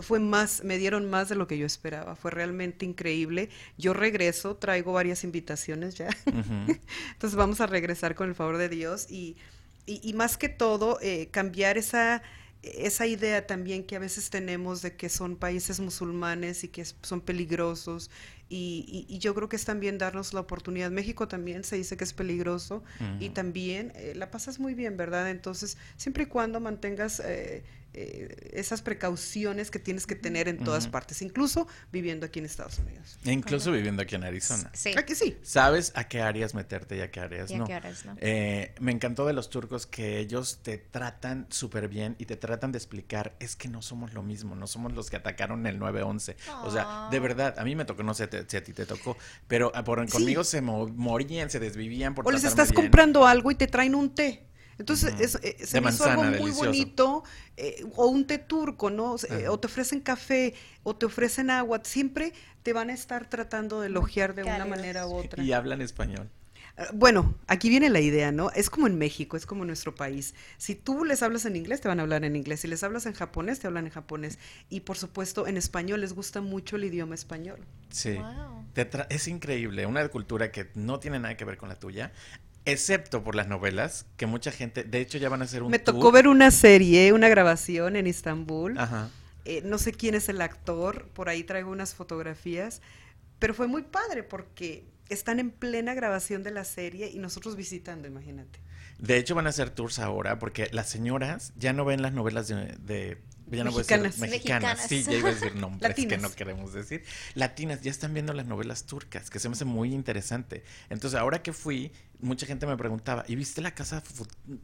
[0.00, 2.14] fue más, me dieron más de lo que yo esperaba.
[2.14, 3.48] Fue realmente increíble.
[3.79, 6.11] Yo regreso, traigo varias invitaciones ya.
[6.26, 9.38] Entonces vamos a regresar con el favor de Dios y,
[9.87, 10.98] y, más que todo
[11.31, 12.22] cambiar esa
[12.62, 17.20] esa idea también que a veces tenemos de que son países musulmanes y que son
[17.20, 18.11] peligrosos
[18.48, 20.90] y, yo creo que es también darnos la oportunidad.
[20.90, 22.85] México también se dice que es peligroso
[23.18, 25.30] y también eh, la pasas muy bien, ¿verdad?
[25.30, 27.64] Entonces, siempre y cuando mantengas eh,
[27.98, 32.78] eh, esas precauciones que tienes que tener en todas partes, incluso viviendo aquí en Estados
[32.78, 33.18] Unidos.
[33.24, 34.70] E incluso viviendo aquí en Arizona.
[34.74, 34.92] Sí.
[34.98, 35.38] Aquí sí.
[35.42, 37.66] Sabes a qué áreas meterte y a qué áreas no.
[38.18, 42.70] Eh, me encantó de los turcos que ellos te tratan súper bien y te tratan
[42.70, 46.37] de explicar, es que no somos lo mismo, no somos los que atacaron el 9-11.
[46.64, 49.16] O sea, de verdad, a mí me tocó, no sé si a ti te tocó,
[49.48, 53.54] pero ah, por, conmigo se morían, se desvivían por O les estás comprando algo y
[53.54, 54.42] te traen un té.
[54.78, 57.24] Entonces, eh, se me hizo algo muy bonito,
[57.56, 59.16] eh, o un té turco, ¿no?
[59.30, 63.80] Eh, o te ofrecen café, o te ofrecen agua, siempre te van a estar tratando
[63.80, 65.42] de elogiar de una manera u otra.
[65.42, 66.28] Y hablan español.
[66.78, 68.50] Ah, bueno, aquí viene la idea, ¿no?
[68.50, 70.34] Es como en México, es como en nuestro país.
[70.58, 72.60] Si tú les hablas en inglés, te van a hablar en inglés.
[72.60, 74.38] Si les hablas en japonés, te hablan en japonés.
[74.68, 77.60] Y por supuesto, en español les gusta mucho el idioma español.
[77.88, 78.18] Sí.
[79.08, 79.86] es increíble.
[79.86, 82.12] Una cultura que no tiene nada que ver con la tuya
[82.66, 85.79] excepto por las novelas, que mucha gente, de hecho ya van a hacer un Me
[85.79, 88.76] tocó ver una serie, una grabación en Istambul.
[88.79, 89.11] Ajá.
[89.44, 92.83] Eh, no sé quién es el actor, por ahí traigo unas fotografías,
[93.38, 98.09] pero fue muy padre porque están en plena grabación de la serie y nosotros visitando,
[98.09, 98.59] imagínate.
[98.98, 102.48] De hecho van a hacer tours ahora porque las señoras ya no ven las novelas
[102.48, 103.18] de
[103.50, 104.18] ya no mexicanas.
[104.18, 104.87] Voy a decir mexicanas.
[104.88, 107.05] Sí, ya iba a decir nombres que no queremos decir.
[107.35, 110.64] Latinas, ya están viendo las novelas turcas, que se me hace muy interesante.
[110.90, 114.02] Entonces, ahora que fui, mucha gente me preguntaba, ¿y viste la casa?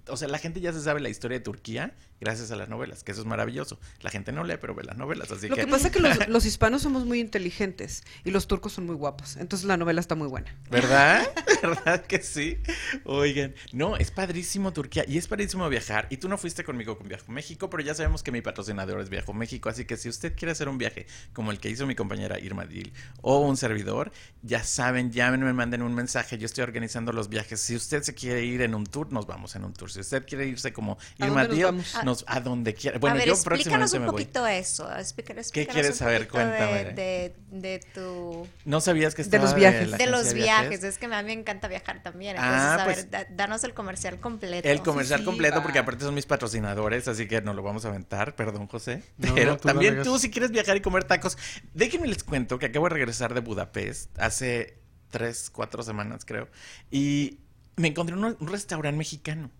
[0.08, 3.02] O sea, la gente ya se sabe la historia de Turquía gracias a las novelas,
[3.02, 3.80] que eso es maravilloso.
[4.00, 6.28] La gente no lee, pero ve las novelas, así Lo que, pasa es que los,
[6.28, 9.36] los, hispanos somos muy inteligentes y los turcos son muy guapos.
[9.36, 10.54] Entonces, la novela está muy buena.
[10.70, 11.28] ¿Verdad?
[11.62, 12.58] ¿Verdad que sí?
[13.04, 16.06] Oigan, no, es padrísimo Turquía y es padrísimo viajar.
[16.10, 19.08] Y tú no fuiste conmigo con Viajo México, pero ya sabemos que mi patrocinador es
[19.08, 21.96] Viajo México, así que si usted quiere hacer un viaje como el que hizo mi
[21.96, 24.12] compañera Irma Dil o un servidor,
[24.42, 27.60] ya saben, llámenme, manden un mensaje, yo estoy organizando los viajes viajes.
[27.60, 29.90] Si usted se quiere ir en un tour, nos vamos en un tour.
[29.90, 31.74] Si usted quiere irse como ¿A Irma nos Díaz,
[32.04, 32.96] nos- a donde quiera.
[32.96, 34.22] a Bueno, ver, yo próximamente un me voy.
[34.24, 34.88] poquito eso.
[34.96, 36.22] explícanos quieres un saber?
[36.22, 36.84] de- Cuéntame.
[36.92, 38.46] De, de tu...
[38.64, 39.90] No sabías que De estaba los viajes.
[39.98, 40.84] De los viajes.
[40.84, 42.36] es que a mí me encanta viajar también.
[42.36, 44.68] Entonces, Ah, a pues- ver, da- danos el comercial completo.
[44.68, 45.62] El comercial sí, completo, va.
[45.62, 49.02] porque aparte son mis patrocinadores, así que no lo vamos a aventar, perdón, José.
[49.18, 51.36] No, Pero no, tú también tú, si quieres viajar y comer tacos,
[51.74, 54.81] déjenme les cuento que acabo de regresar de Budapest hace
[55.12, 56.48] tres, cuatro semanas, creo,
[56.90, 57.38] y
[57.76, 59.50] me encontré en un, un restaurante mexicano.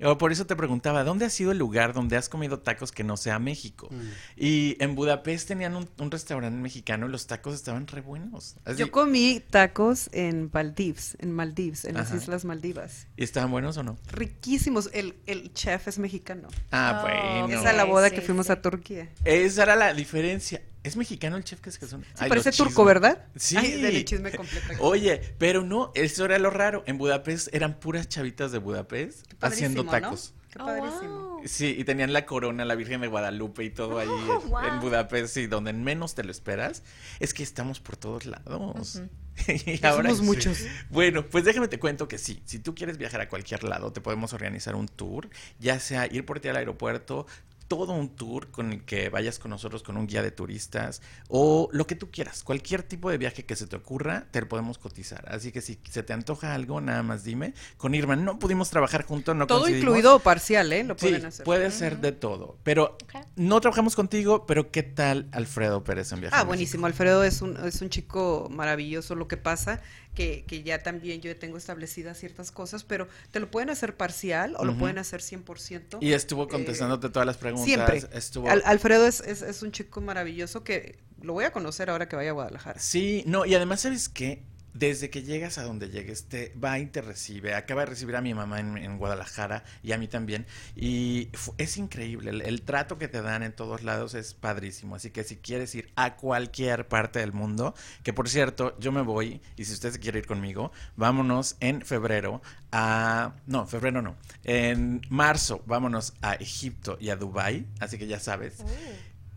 [0.00, 3.02] Yo Por eso te preguntaba, ¿dónde ha sido el lugar donde has comido tacos que
[3.02, 3.88] no sea México?
[3.90, 4.00] Mm.
[4.36, 8.54] Y en Budapest tenían un, un restaurante mexicano y los tacos estaban re buenos.
[8.64, 12.14] Así- Yo comí tacos en Maldives, en Maldives, en las.
[12.14, 13.08] Islas Maldivas.
[13.16, 13.98] ¿Y estaban buenos o no?
[14.12, 14.88] Riquísimos.
[14.92, 16.46] El, el chef es mexicano.
[16.70, 17.02] Ah, Oh,
[17.46, 17.58] bueno.
[17.60, 18.52] Esa es la boda sí, que fuimos sí.
[18.52, 19.08] a Turquía.
[19.24, 20.62] Esa era la diferencia.
[20.84, 22.02] ¿Es mexicano el chef que es que son?
[22.02, 22.84] Sí, Ay, parece turco.
[22.84, 23.26] ¿verdad?
[23.36, 23.56] Sí.
[23.56, 24.66] Ay, del chisme completo.
[24.68, 24.76] aquí.
[24.80, 26.84] Oye, pero no, eso era lo raro.
[26.86, 30.34] En Budapest eran puras chavitas de Budapest Qué haciendo tacos.
[30.50, 31.28] Qué Oh, padrísimo.
[31.34, 31.42] wow.
[31.46, 34.64] Sí, y tenían la corona, la Virgen de Guadalupe y todo ahí Oh, en, wow.
[34.64, 36.82] en Budapest, y donde menos te lo esperas,
[37.20, 39.02] es que estamos por todos lados.
[39.46, 40.58] Y ahora somos muchos.
[40.90, 42.42] Bueno, pues déjame te cuento que sí.
[42.44, 45.28] Si tú quieres viajar a cualquier lado, te podemos organizar un tour,
[45.60, 47.24] ya sea ir por ti al aeropuerto,
[47.68, 51.68] todo un tour con el que vayas con nosotros con un guía de turistas o
[51.72, 52.42] lo que tú quieras.
[52.42, 55.24] Cualquier tipo de viaje que se te ocurra, te lo podemos cotizar.
[55.32, 57.52] Así que si se te antoja algo, nada más dime.
[57.76, 60.82] Con Irma no pudimos trabajar juntos, no Todo incluido o parcial, ¿eh?
[60.82, 61.44] Lo Sí, pueden hacer.
[61.44, 62.56] puede ser de todo.
[62.64, 62.96] Pero
[63.36, 66.34] no trabajamos contigo, pero ¿qué tal Alfredo Pérez en viaje?
[66.36, 66.86] Ah, buenísimo.
[66.86, 69.14] Alfredo es un, es un chico maravilloso.
[69.14, 69.82] Lo que pasa
[70.18, 74.56] que, que ya también yo tengo establecidas ciertas cosas, pero te lo pueden hacer parcial
[74.58, 75.98] o lo pueden hacer 100%.
[76.00, 77.66] Y estuvo contestándote todas las preguntas.
[77.66, 78.02] siempre.
[78.18, 78.50] Estuvo...
[78.50, 82.16] Al- Alfredo es, es, es un chico maravilloso que lo voy a conocer ahora que
[82.16, 82.80] vaya a Guadalajara.
[82.80, 84.42] Sí, no, y además, ¿sabes qué?
[84.74, 87.54] Desde que llegas a donde llegues, te va y te recibe.
[87.54, 90.46] Acaba de recibir a mi mamá en, Guadalajara y a mí también.
[90.76, 92.30] Y es increíble.
[92.30, 94.94] El, trato que te dan en todos lados es padrísimo.
[94.94, 99.02] Así que si quieres ir a cualquier parte del mundo, que por cierto, yo me
[99.02, 103.34] voy, y si usted quiere ir conmigo, vámonos en febrero a.
[103.46, 104.16] No, febrero no.
[104.44, 107.66] En marzo, vámonos a Egipto y a Dubai.
[107.80, 108.62] Así que ya sabes.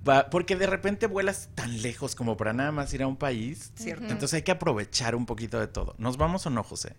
[0.08, 3.72] Va- porque de repente vuelas tan lejos como para nada más ir a un país.
[3.76, 4.04] Cierto.
[4.06, 5.94] Entonces hay que aprovechar un poquito de todo.
[5.98, 6.96] ¿Nos vamos o no, José?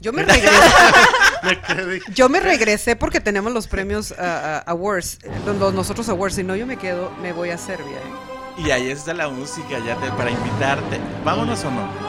[0.00, 6.08] Yo me regresé, yo me regresé porque tenemos los premios awards, eh, los, los- nosotros
[6.08, 6.34] awards.
[6.34, 7.96] Si no, yo me quedo, me voy a Serbia.
[7.96, 8.62] ¿eh?
[8.66, 10.98] Y ahí está la música ya te- para invitarte.
[11.24, 12.03] ¿Vámonos o no?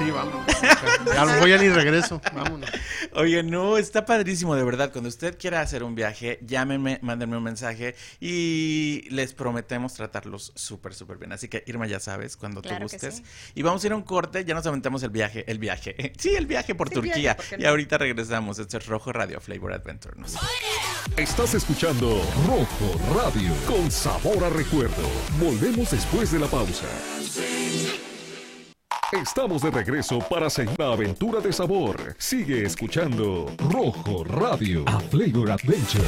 [0.00, 0.46] Sí, vamos.
[1.14, 2.20] Ya no voy a ni regreso.
[2.34, 2.70] Vámonos.
[3.14, 4.90] Oye, no, está padrísimo, de verdad.
[4.92, 10.94] Cuando usted quiera hacer un viaje, llámenme, mándenme un mensaje y les prometemos tratarlos súper,
[10.94, 11.32] súper bien.
[11.32, 13.16] Así que, Irma, ya sabes, cuando Claro tú que gustes.
[13.16, 13.22] sí.
[13.56, 16.12] Y vamos a ir a un corte, ya nos aventamos el viaje, el viaje.
[16.20, 17.14] Sí, el viaje por Sí, Turquía.
[17.16, 18.58] viaje, ¿por qué Y ahorita regresamos.
[18.58, 20.14] Esto es Rojo Radio Flavor Adventure.
[20.18, 20.38] No sé.
[21.16, 25.02] Estás escuchando Rojo Radio con sabor a recuerdo.
[25.38, 26.86] Volvemos después de la pausa.
[29.12, 32.14] Estamos de regreso para seguir la aventura de sabor.
[32.16, 36.04] Sigue escuchando Rojo Radio a Flavor Adventure.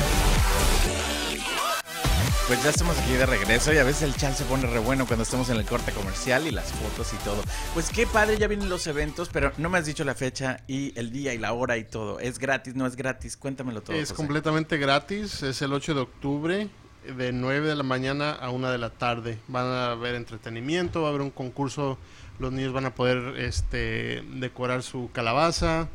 [2.46, 5.04] Pues ya estamos aquí de regreso y a veces el chat se pone re bueno
[5.06, 7.42] cuando estamos en el corte comercial y las fotos y todo.
[7.74, 10.96] Pues qué padre, ya vienen los eventos, pero no me has dicho la fecha y
[10.96, 12.20] el día y la hora y todo.
[12.20, 12.76] ¿Es gratis?
[12.76, 13.36] ¿No es gratis?
[13.36, 13.96] Cuéntamelo todo.
[13.96, 14.14] Es José.
[14.14, 15.42] completamente gratis.
[15.42, 16.68] Es el 8 de octubre,
[17.16, 19.38] de 9 de la mañana a 1 de la tarde.
[19.48, 21.98] Van a haber entretenimiento, va a haber un concurso.
[22.42, 25.88] Los niños van a poder este, decorar su calabaza.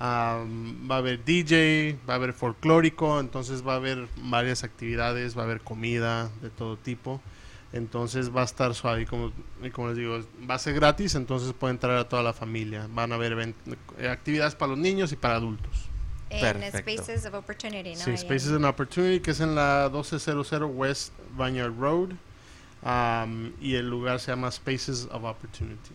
[0.00, 3.18] va a haber DJ, va a haber folclórico.
[3.18, 7.20] Entonces va a haber varias actividades, va a haber comida de todo tipo.
[7.72, 9.02] Entonces va a estar suave.
[9.02, 11.14] Y como, y como les digo, va a ser gratis.
[11.16, 12.86] Entonces puede entrar a toda la familia.
[12.94, 15.88] Van a haber event- eh, actividades para los niños y para adultos.
[16.30, 17.02] En Perfecto.
[17.04, 18.00] Spaces of Opportunity, ¿no?
[18.00, 22.10] Sí, Spaces and Opportunity, que es en la 1200 West Vineyard Road.
[22.84, 25.90] Um, y el lugar se llama Spaces of Opportunity.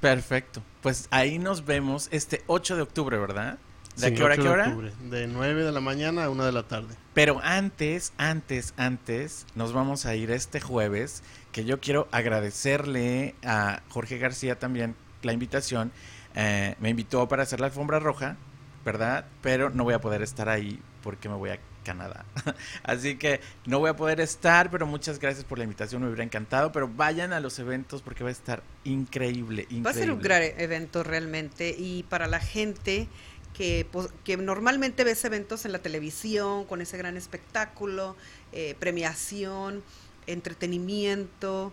[0.00, 0.62] Perfecto.
[0.82, 3.58] Pues ahí nos vemos este 8 de octubre, ¿verdad?
[3.96, 4.68] ¿De Sí, qué hora a 8 qué de hora?
[4.68, 6.94] octubre, de 9 de la mañana a 1 de la tarde.
[7.14, 13.82] Pero antes, antes, antes, nos vamos a ir este jueves, que yo quiero agradecerle a
[13.88, 15.90] Jorge García también la invitación.
[16.36, 18.36] Eh, me invitó para hacer la alfombra roja,
[18.84, 19.24] ¿verdad?
[19.42, 22.26] Pero no voy a poder estar ahí porque me voy a Canadá.
[22.82, 26.22] Así que no voy a poder estar, pero muchas gracias por la invitación, me hubiera
[26.22, 26.70] encantado.
[26.70, 29.84] Pero vayan a los eventos porque va a estar increíble, increíble.
[29.84, 33.08] Va a ser un gran evento realmente y para la gente
[33.54, 38.16] que, pues, que normalmente ves eventos en la televisión con ese gran espectáculo,
[38.52, 39.82] eh, premiación,
[40.26, 41.72] entretenimiento,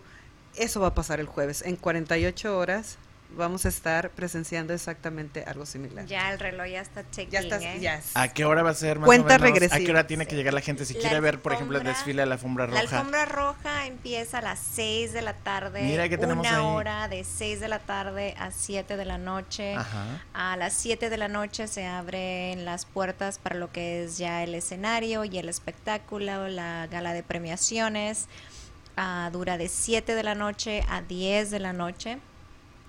[0.54, 1.60] eso va a pasar el jueves.
[1.60, 2.96] En 48 horas
[3.36, 6.06] vamos a estar presenciando exactamente algo similar.
[6.06, 7.78] Ya el reloj ya está checking, Ya estás, ¿eh?
[7.80, 9.42] ya es- ¿A qué hora va a ser más Cuenta o menos?
[9.42, 9.78] ¿A regresiva.
[9.84, 11.94] qué hora tiene que llegar la gente si La quiere ver, por ejemplo, el alfombra-
[11.98, 12.74] desfile de la alfombra roja?
[12.82, 15.82] La alfombra roja empieza a las 6 de la tarde.
[15.82, 16.64] Mira qué tenemos una ahí.
[16.64, 19.74] hora de 6 de la tarde a 7 de la noche.
[19.74, 20.22] Ajá.
[20.32, 24.42] A las 7 de la noche se abren las puertas para lo que es ya
[24.42, 28.26] el escenario y el espectáculo, la gala de premiaciones.
[28.96, 32.18] Ah, dura de 7 de la noche a 10 de la noche.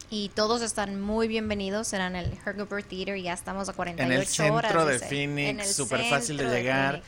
[0.09, 1.87] Y todos están muy bienvenidos.
[1.89, 3.17] Serán en el Hergobert Theater.
[3.21, 5.01] Ya estamos a 48 En el centro horas.
[5.01, 7.01] de Phoenix, súper fácil de llegar.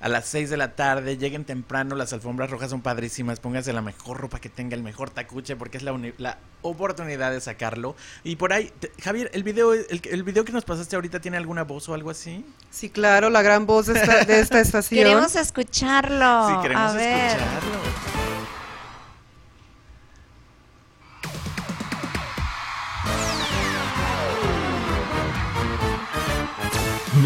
[0.00, 3.82] A las 6 de la tarde, lleguen temprano, las alfombras rojas son padrísimas, pónganse la
[3.82, 7.94] mejor ropa que tenga, el mejor tacuche, porque es la, uni- la oportunidad de sacarlo.
[8.24, 11.36] Y por ahí, te- Javier, el video, el, el video que nos pasaste ahorita tiene
[11.36, 12.46] alguna voz o algo así?
[12.70, 15.04] Sí, claro, la gran voz de esta, de esta estación.
[15.04, 16.48] Queremos escucharlo.
[16.48, 17.26] sí, queremos a ver.
[17.32, 18.09] escucharlo.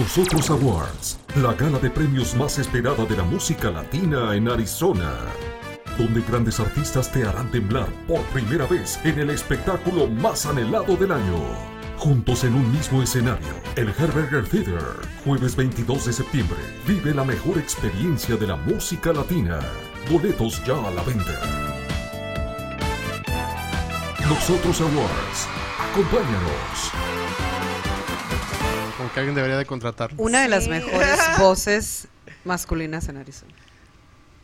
[0.04, 5.14] Nosotros Awards, la gala de premios más esperada de la música latina en Arizona,
[5.96, 11.10] donde grandes artistas te harán temblar por primera vez en el espectáculo más anhelado del
[11.10, 11.40] año.
[11.96, 14.84] Juntos en un mismo escenario, el Herberger Theater,
[15.24, 16.58] jueves 22 de septiembre.
[16.86, 19.58] Vive la mejor experiencia de la música latina.
[20.10, 21.40] Boletos ya a la venta.
[24.28, 25.48] Nosotros Awards,
[25.90, 27.23] acompáñanos.
[28.96, 30.16] Como que alguien debería de contratarlo.
[30.22, 32.08] Una de las mejores voces
[32.44, 33.52] masculinas en Arizona.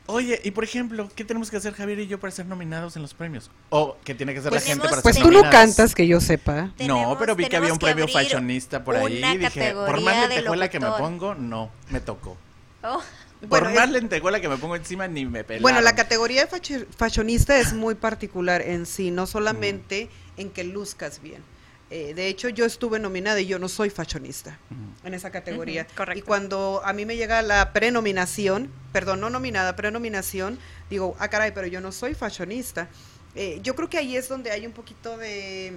[0.07, 3.03] Oye, y por ejemplo, ¿qué tenemos que hacer Javier y yo para ser nominados en
[3.03, 3.49] los premios?
[3.69, 5.95] ¿O qué tiene que hacer Pues la gente tenemos- para Pues ser tú no cantas,
[5.95, 6.73] que yo sepa.
[6.81, 9.19] No, pero vi que había un premio fashionista por ahí.
[9.19, 12.37] una Dije, por más de lentejuela que me pongo, no, me tocó.
[12.83, 13.01] Oh,
[13.41, 15.63] Por Bueno, más es- lentejuela que me pongo encima, ni me pelaron.
[15.63, 21.23] Bueno, la categoría de fashionista es muy particular en sí, no solamente en que luzcas
[21.23, 21.43] bien.
[21.91, 24.59] Eh, de hecho, yo estuve nominada y yo no soy fashionista
[25.05, 25.89] en esa categoría.
[26.15, 31.51] Y cuando a mí me llega la prenominación, perdón, no nominada, prenominación, digo, ah, caray,
[31.53, 32.89] pero yo no soy fashionista.
[33.35, 35.77] Eh, yo creo que ahí es donde hay un poquito de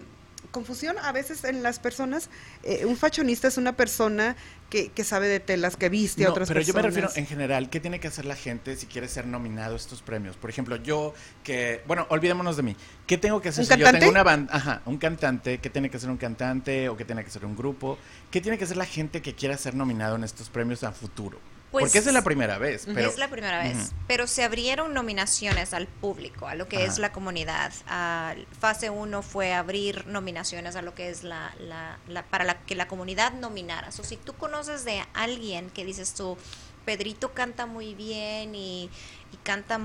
[0.54, 2.30] confusión a veces en las personas.
[2.64, 4.38] Eh, un fashionista es una persona
[4.70, 6.96] que, que sabe de telas, que viste a No, otras pero yo me personas.
[7.04, 10.02] refiero en general, ¿qué tiene que hacer la gente si quiere ser nominado a estos
[10.02, 10.38] premios?
[10.38, 11.14] Por ejemplo, yo
[11.44, 12.78] que, bueno, olvidémonos de mí.
[13.06, 14.00] ¿Qué tengo que hacer ¿Un si yo cantante?
[14.00, 17.26] tengo una banda, ajá, un cantante, qué tiene que ser un cantante o qué tiene
[17.26, 17.98] que ser un grupo?
[18.32, 21.40] ¿Qué tiene que hacer la gente que quiera ser nominado en estos premios a futuro?
[21.74, 24.94] Pues, Porque esa es la primera vez, pero es la primera vez, pero se abrieron
[24.94, 27.74] nominaciones al público, a lo que es la comunidad.
[27.88, 32.60] Ah, fase 1 fue abrir nominaciones a lo que es la, la- la- para la,
[32.66, 33.90] que la comunidad nominara.
[33.90, 36.38] O si tú conoces de alguien que dices tú,
[36.86, 38.90] Pedrito canta muy bien y,
[39.32, 39.80] y canta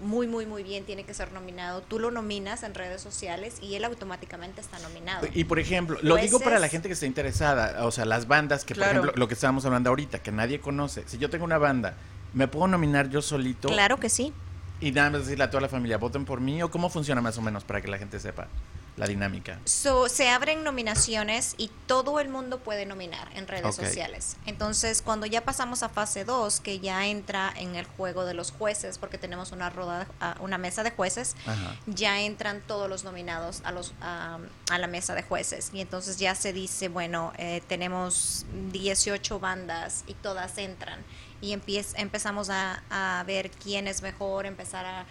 [0.00, 3.74] muy, muy, muy bien, tiene que ser nominado, tú lo nominas en redes sociales y
[3.74, 5.26] él automáticamente está nominado.
[5.34, 8.64] Y por ejemplo, lo digo para la gente que está interesada, o sea, las bandas
[8.64, 8.90] que, Claro.
[8.90, 11.02] por ejemplo, lo que estábamos hablando ahorita, que nadie conoce.
[11.06, 11.94] Si yo tengo una banda,
[12.32, 13.68] ¿me puedo nominar yo solito?
[13.68, 14.32] Claro que sí.
[14.80, 17.38] Y nada más decirle a toda la familia, voten por mí, o cómo funciona más
[17.38, 18.48] o menos para que la gente sepa
[18.96, 19.58] la dinámica.
[19.64, 23.84] So, se abren nominaciones y todo el mundo puede nominar en redes Ok.
[23.86, 24.36] sociales.
[24.46, 28.52] Entonces, cuando ya pasamos a fase 2, que ya entra en el juego de los
[28.52, 31.76] jueces, porque tenemos una, roda, ah, una mesa de jueces, Ajá.
[31.86, 34.38] ya entran todos los nominados a, los, a,
[34.70, 35.70] a la mesa de jueces.
[35.72, 41.00] Y entonces ya se dice, bueno, eh, tenemos 18 bandas y todas entran.
[41.40, 45.04] Y empiez- empezamos a, a ver quién es mejor, empezar a,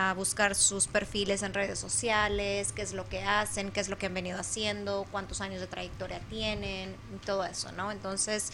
[0.00, 3.98] a buscar sus perfiles en redes sociales, qué es lo que hacen, qué es lo
[3.98, 6.94] que han venido haciendo, cuántos años de trayectoria tienen,
[7.26, 7.90] todo eso, ¿no?
[7.90, 8.52] Entonces,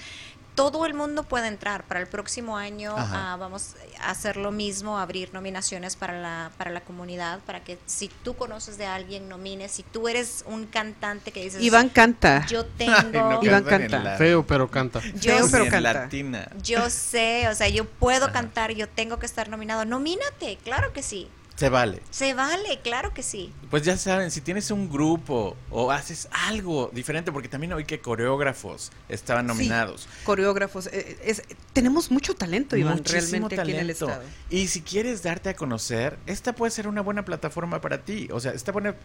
[0.54, 1.84] todo el mundo puede entrar.
[1.84, 6.70] Para el próximo año ah, vamos a hacer lo mismo, abrir nominaciones para la, para
[6.70, 9.72] la comunidad, para que si tú conoces de alguien, nomines.
[9.72, 12.46] Si tú eres un cantante que dices, Iván canta.
[12.46, 13.98] yo Ay, tengo, no Iván canta.
[13.98, 15.00] la- Feo, pero canta.
[15.14, 15.80] yo, Feo, pero canta.
[15.94, 16.48] latina.
[16.62, 18.32] yo sé, o sea, yo puedo Ajá.
[18.34, 19.84] cantar, yo tengo que estar nominado.
[19.84, 21.28] Nomínate, claro que sí.
[21.56, 22.02] Se vale.
[22.10, 23.52] Se vale, claro que sí.
[23.70, 28.00] Pues ya saben, si tienes un grupo o haces algo diferente, porque también oí que
[28.00, 29.48] coreógrafos estaban Sí.
[29.48, 30.08] nominados.
[30.24, 30.88] coreógrafos.
[30.88, 34.08] eh, es, tenemos mucho talento, Iván, Muchísimo realmente aquí en el talento.
[34.08, 34.24] estado.
[34.50, 38.28] Y si quieres darte a conocer, esta puede ser una buena plataforma para ti.
[38.32, 38.96] O sea, esta buena,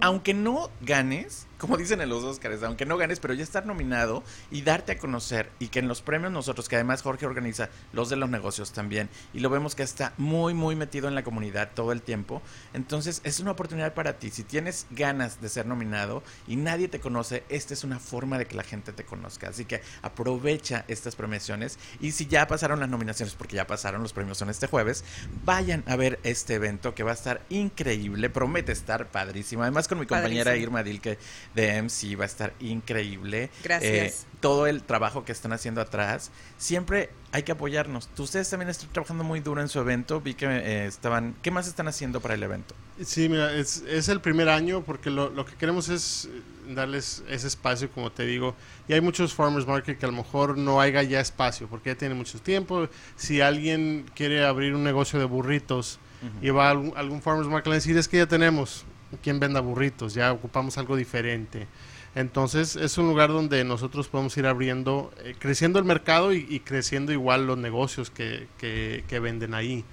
[0.00, 4.22] aunque no ganes, como dicen en los Oscars, aunque no ganes, pero ya estar nominado
[4.50, 8.08] y darte a conocer y que en los premios nosotros, que además Jorge organiza los
[8.08, 11.70] de los negocios también y lo vemos que está muy, muy metido en la comunidad
[11.74, 12.42] todo el tiempo,
[12.74, 14.30] entonces es una oportunidad para ti.
[14.30, 18.46] Si tienes ganas de ser nominado y nadie te conoce, esta es una forma de
[18.46, 19.48] que la gente te conozca.
[19.48, 24.12] Así que aprovecha estas premiaciones y si ya pasaron las nominaciones, porque ya pasaron, los
[24.12, 25.04] premios son este jueves,
[25.44, 29.62] vayan a ver este evento que va a estar increíble, promete estar padrísimo.
[29.62, 31.18] Además con mi compañera Irma Dilke
[31.54, 33.50] de MC va a estar increíble.
[33.62, 33.92] Gracias.
[33.92, 38.08] Eh, todo el trabajo que están haciendo atrás, siempre hay que apoyarnos.
[38.16, 41.66] Ustedes también están trabajando muy duro en su evento, vi que eh, estaban, ¿qué más
[41.66, 42.74] están haciendo para el evento?
[43.04, 46.28] Sí, mira, es, es el primer año porque lo, lo, que queremos es
[46.68, 48.54] darles ese espacio, como te digo,
[48.88, 51.96] y hay muchos farmers market que a lo mejor no haya ya espacio porque ya
[51.96, 52.88] tienen mucho tiempo.
[53.16, 55.98] Si alguien quiere abrir un negocio de burritos
[56.42, 58.84] y va a algún, algún farmers market a decir, es que ya tenemos
[59.22, 61.66] quien venda burritos, ya ocupamos algo diferente.
[62.14, 66.60] Entonces es un lugar donde nosotros podemos ir abriendo, eh, creciendo el mercado y, y,
[66.60, 69.84] creciendo igual los negocios que, que, que venden ahí.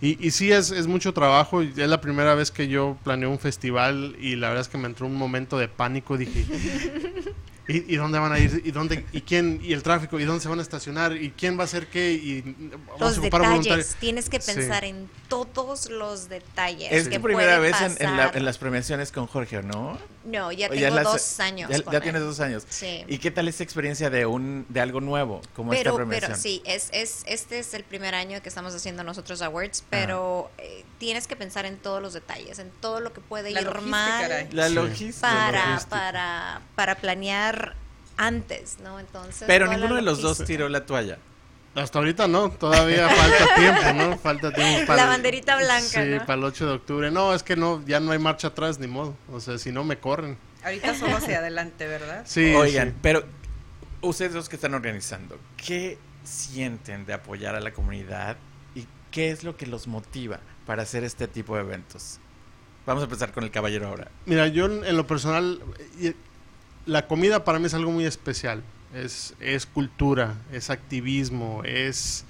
[0.00, 1.62] Y, y sí, es, es, mucho trabajo.
[1.62, 4.86] Es la primera vez que yo planeo un festival y la verdad es que me
[4.86, 6.16] entró un momento de pánico.
[6.16, 6.44] Dije,
[7.66, 8.60] ¿Y, ¿Y, dónde van a ir?
[8.64, 9.06] ¿Y dónde?
[9.12, 9.58] ¿Y quién?
[9.62, 10.20] ¿Y el tráfico?
[10.20, 11.16] ¿Y dónde se van a estacionar?
[11.16, 12.12] ¿Y quién va a hacer qué?
[12.12, 12.56] Y
[13.00, 13.96] los detalles.
[13.98, 14.90] Tienes que pensar sí.
[14.90, 16.92] en todos los detalles.
[16.92, 19.98] Es tu primera vez en, en, la, en, las premiaciones con Jorge, ¿no?
[20.24, 21.70] No, ya tengo ya las, dos años.
[21.70, 22.64] Ya, ya tienes dos años.
[22.68, 23.04] Sí.
[23.08, 26.30] ¿Y qué tal esta experiencia de un de algo nuevo como pero, esta premiación?
[26.32, 30.50] Pero sí, es, es, este es el primer año que estamos haciendo nosotros awards, pero
[30.58, 33.80] eh, tienes que pensar en todos los detalles, en todo lo que puede la ir
[33.82, 34.22] mal.
[34.22, 34.48] Caray.
[34.52, 35.28] La logística.
[35.28, 35.96] Para, logística.
[35.96, 37.74] para, para planear
[38.16, 38.98] antes, ¿no?
[38.98, 39.44] Entonces.
[39.46, 41.18] Pero ninguno de los dos tiró la toalla.
[41.74, 44.18] Hasta ahorita no, todavía falta tiempo, ¿no?
[44.18, 45.02] Falta tiempo para.
[45.02, 45.82] La banderita blanca.
[45.82, 46.24] Sí, ¿no?
[46.24, 47.10] para el 8 de octubre.
[47.10, 49.14] No, es que no, ya no hay marcha atrás, ni modo.
[49.30, 50.38] O sea, si no me corren.
[50.64, 52.22] Ahorita solo hacia adelante, ¿verdad?
[52.24, 52.54] Sí.
[52.54, 52.94] Oigan, sí.
[53.02, 53.24] pero
[54.00, 58.38] ustedes los que están organizando, ¿qué sienten de apoyar a la comunidad
[58.74, 62.18] y qué es lo que los motiva para hacer este tipo de eventos?
[62.86, 64.10] Vamos a empezar con el caballero ahora.
[64.26, 65.60] Mira, yo en lo personal,
[66.86, 68.62] la comida para mí es algo muy especial.
[68.94, 72.24] Es, es cultura, es activismo, es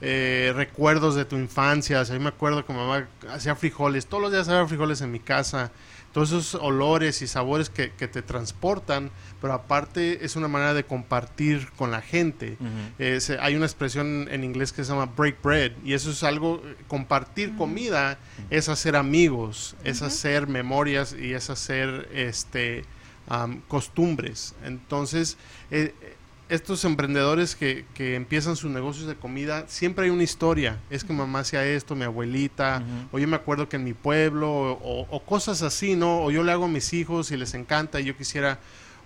[0.00, 2.00] eh, recuerdos de tu infancia.
[2.00, 5.20] O sea, me acuerdo que mamá hacía frijoles, todos los días había frijoles en mi
[5.20, 5.70] casa.
[6.12, 10.84] Todos esos olores y sabores que, que, te transportan, pero aparte es una manera de
[10.84, 12.56] compartir con la gente.
[12.60, 12.92] Uh -huh.
[12.98, 16.22] eh, se, hay una expresión en inglés que se llama break bread, y eso es
[16.22, 17.58] algo, compartir uh -huh.
[17.58, 18.46] comida uh -huh.
[18.50, 22.84] es hacer amigos, es hacer memorias y es hacer este
[23.30, 24.54] um, costumbres.
[24.64, 25.36] Entonces,
[25.70, 25.94] eh,
[26.48, 30.80] estos emprendedores que, que, empiezan sus negocios de comida, siempre hay una historia.
[30.90, 33.08] Es que mamá hacía esto, mi abuelita, uh -huh.
[33.12, 36.22] o yo me acuerdo que en mi pueblo, o, o, cosas así, ¿no?
[36.24, 38.58] O yo le hago a mis hijos y les encanta y yo quisiera,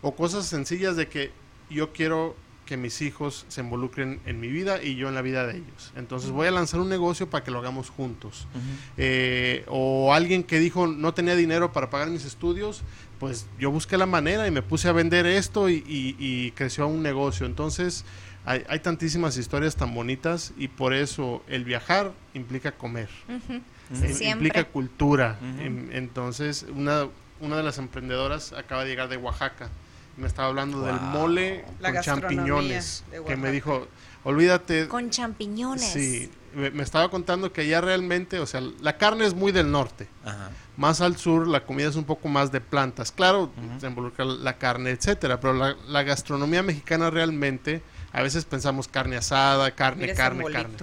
[0.02, 1.32] o cosas sencillas de que
[1.68, 5.46] yo quiero que mis hijos se involucren en mi vida y yo en la vida
[5.46, 5.92] de ellos.
[5.96, 8.46] Entonces voy a lanzar un negocio para que lo hagamos juntos.
[8.54, 8.62] Uh -huh.
[8.98, 12.82] eh, o alguien que dijo no tenía dinero para pagar mis estudios,
[13.22, 16.88] pues yo busqué la manera y me puse a vender esto y, y, y creció
[16.88, 17.46] un negocio.
[17.46, 18.04] Entonces
[18.44, 23.62] hay, hay, tantísimas historias tan bonitas y por eso el viajar implica comer, uh -huh.
[24.02, 25.38] eh, implica cultura.
[25.40, 25.88] Uh -huh.
[25.92, 27.06] Entonces una,
[27.38, 29.70] una de las emprendedoras acaba de llegar de Oaxaca
[30.16, 30.86] me estaba hablando wow.
[30.86, 33.88] del mole la con champiñones que me dijo
[34.24, 39.34] olvídate con champiñones sí me, estaba contando que allá realmente o sea la carne es
[39.34, 40.50] muy del norte Ajá.
[40.76, 43.80] más al sur la comida es un poco más de plantas claro uh -huh.
[43.80, 47.82] se involucra la carne etcétera pero la, la, gastronomía mexicana realmente
[48.12, 50.76] a veces pensamos carne asada carne Mira carne carne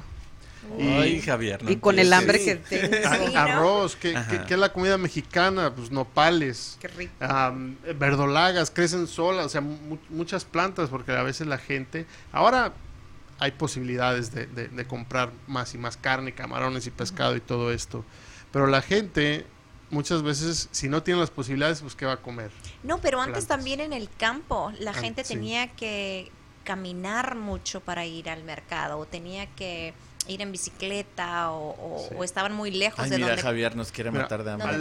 [0.78, 2.96] y, Ay, Javier, no y con el hambre que tengo.
[3.28, 5.74] Sí, Arroz, ¿qué, ¿qué, ¿qué, es la comida mexicana?
[5.74, 6.78] Pues nopales.
[6.80, 7.14] Qué rico.
[7.22, 12.06] Um, verdolagas, crecen solas, o sea, mu muchas plantas, porque a veces la gente.
[12.32, 12.74] Ahora
[13.40, 17.72] hay posibilidades de, de, de, comprar más y más carne, camarones y pescado y todo
[17.72, 18.04] esto.
[18.52, 19.46] Pero la gente
[19.90, 22.52] muchas veces, si no tiene las posibilidades, pues ¿qué va a comer?
[22.84, 23.58] No, pero antes plantas.
[23.58, 25.34] también en el campo, la gente sí.
[25.34, 26.32] tenía que
[26.64, 29.94] caminar mucho para ir al mercado, o tenía que
[30.28, 32.16] ir en bicicleta o, o, sí.
[32.18, 34.78] o estaban muy lejos Ay, de mira, donde Javier nos quiere matar de hambre.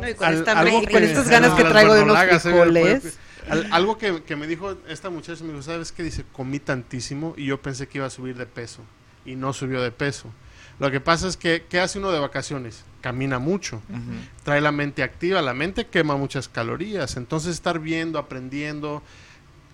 [0.00, 3.18] No, y con, esta, al, y con estas ganas que traigo de unos frijoles.
[3.48, 6.02] Al, algo que, que, me dijo esta muchacha, me dijo, ¿sabes qué?
[6.02, 8.82] Dice, comí tantísimo y yo pensé que iba a subir de peso
[9.24, 10.32] y no subió de peso.
[10.78, 12.84] Lo que pasa es que, ¿qué hace uno de vacaciones?
[13.00, 14.28] Camina mucho, uh -huh.
[14.42, 19.02] trae la mente activa, la mente quema muchas calorías, entonces estar viendo, aprendiendo,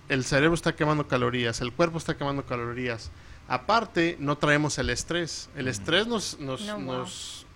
[0.09, 3.11] el cerebro está quemando calorías, el cuerpo está quemando calorías.
[3.49, 5.49] Aparte, no traemos el estrés.
[5.57, 6.99] El estrés nos, nos, no, wow.
[6.99, 7.47] nos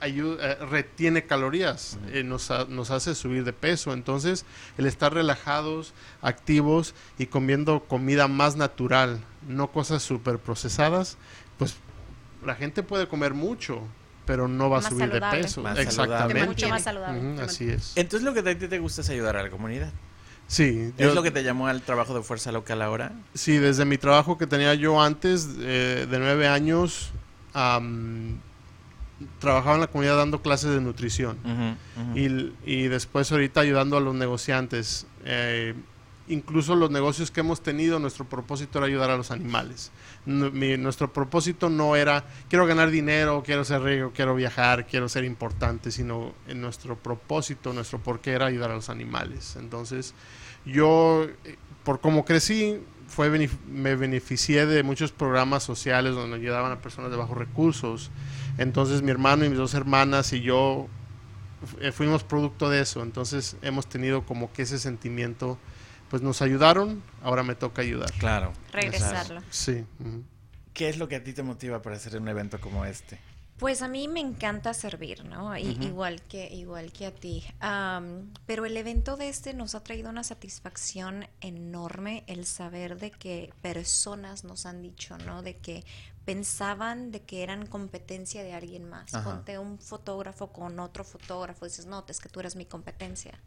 [0.00, 3.92] ayuda, eh, retiene calorías, eh, nos, ha- nos hace subir de peso.
[3.92, 4.44] Entonces,
[4.78, 11.16] el estar relajados, activos y comiendo comida más natural, no cosas súper procesadas,
[11.58, 11.76] pues
[12.44, 13.82] la gente puede comer mucho,
[14.26, 15.36] pero no va a subir saludable.
[15.38, 15.62] de peso.
[15.62, 15.78] Más.
[15.78, 16.46] Exactamente.
[16.46, 17.42] mucho más saludable.
[17.42, 17.92] Así es.
[17.96, 19.92] Entonces lo que a ti te gusta es ayudar a la comunidad.
[20.52, 23.12] Sí, ¿Es yo- lo que te llamó al trabajo de fuerza local ahora?
[23.32, 27.10] Sí, desde mi trabajo que tenía yo antes, eh, de nueve años,
[29.38, 31.38] trabajaba en la comunidad dando clases de nutrición.
[32.14, 35.06] Y, y después ahorita ayudando a los negociantes.
[35.24, 35.74] Eh,
[36.28, 39.90] incluso los negocios que hemos tenido, nuestro propósito era ayudar a los animales.
[40.26, 45.24] Mi- nuestro propósito no era, quiero ganar dinero, quiero ser rico, quiero viajar, quiero ser
[45.24, 49.56] importante, sino en nuestro propósito, nuestro porqué era ayudar a los animales.
[49.58, 50.14] Entonces,
[50.64, 56.72] yo, eh, por cómo crecí, fue benef- me beneficié de muchos programas sociales donde ayudaban
[56.72, 58.10] a personas de bajos recursos.
[58.58, 60.86] Entonces, mi hermano y mis dos hermanas y yo
[61.80, 65.58] eh, fuimos producto de eso, entonces hemos tenido como que ese sentimiento,
[66.10, 68.10] pues nos ayudaron, ahora me toca ayudar.
[68.18, 68.52] Claro.
[68.72, 69.42] Regresarlo.
[69.50, 69.84] Sí.
[70.74, 73.18] ¿Qué es lo que a ti te motiva para hacer un evento como este?
[73.62, 75.56] Pues a mí me encanta servir, ¿no?
[75.56, 77.44] Igual que igual que a ti.
[77.60, 83.12] Am, pero el evento de este nos ha traído una satisfacción enorme el saber de
[83.12, 85.42] que personas nos han dicho, ¿no?
[85.42, 85.84] De que
[86.24, 89.14] pensaban de que eran competencia de alguien más.
[89.14, 89.24] Ajá.
[89.30, 93.40] Ponte un fotógrafo con otro fotógrafo, dices, no, es que tú eres mi competencia.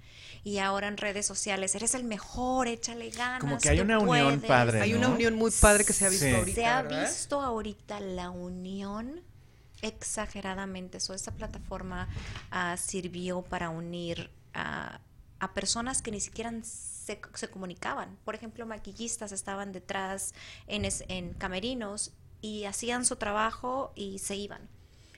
[0.46, 3.42] Y ahora en redes sociales, eres el mejor, échale ganas.
[3.42, 4.48] Como que hay una unión puedes".
[4.48, 6.32] padre, Hay una unión muy padre que se ha visto Sí.
[6.34, 6.56] ahorita.
[6.56, 7.02] Se ha ¿verdad?
[7.10, 9.22] visto ahorita la unión
[9.82, 11.00] exageradamente.
[11.00, 12.08] So, esta plataforma
[12.52, 15.00] ah, sirvió para unir a-
[15.54, 18.18] personas que ni siquiera se, se comunicaban.
[18.26, 20.34] Por ejemplo, maquillistas estaban detrás
[20.68, 24.68] en, es- en camerinos y hacían su trabajo y se iban.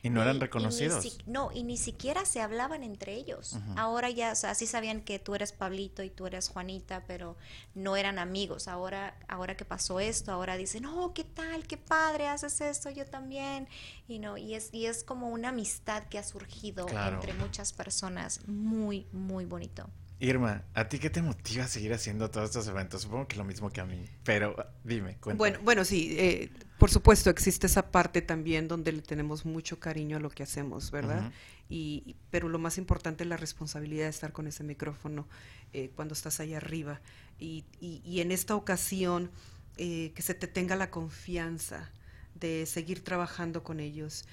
[0.03, 1.03] Y no eran Y- y ni reconocidos.
[1.03, 3.57] si- no, y ni siquiera se hablaban entre ellos.
[3.75, 7.35] Ahora ya, o sea, sí sabían que tú eres Pablito y tú eres Juanita, pero
[7.75, 8.67] no eran amigos.
[8.67, 11.65] Ahora, ahora que pasó esto, ahora dicen, oh, ¿qué tal?
[11.67, 13.67] Qué padre, haces esto, yo también.
[14.07, 17.15] Y no, y es, y es como una amistad que ha surgido Claro.
[17.15, 18.41] entre muchas personas.
[18.47, 19.89] Muy, muy bonito.
[20.19, 23.03] Irma, ¿a ti qué te motiva a seguir haciendo todos estos eventos?
[23.03, 24.03] Supongo que lo mismo que a mí.
[24.23, 25.37] Pero dime, cuéntame.
[25.37, 30.17] Bueno, bueno, sí, eh, por supuesto existe esa parte también donde le tenemos mucho cariño
[30.17, 31.32] a lo que hacemos, ¿verdad?
[31.69, 35.28] Y, y- pero lo más importante es la responsabilidad de estar con ese micrófono
[35.73, 37.01] eh, cuando estás ahí arriba.
[37.39, 39.30] Y, y- y en esta ocasión,
[39.78, 41.91] eh, que se te tenga la confianza
[42.36, 44.25] de seguir trabajando con ellos,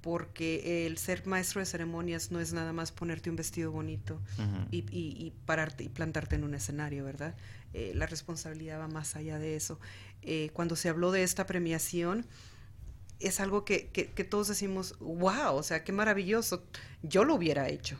[0.00, 4.20] porque el ser maestro de ceremonias no es nada más ponerte un vestido bonito
[4.72, 7.36] y- y pararte y plantarte en un escenario, ¿verdad?
[7.72, 9.78] Eh, la responsabilidad va más allá de eso.
[10.22, 12.26] Eh, cuando se habló de esta premiación,
[13.20, 16.64] es algo que, que- que todos decimos, wow, o sea, qué maravilloso,
[17.02, 17.98] yo lo hubiera hecho.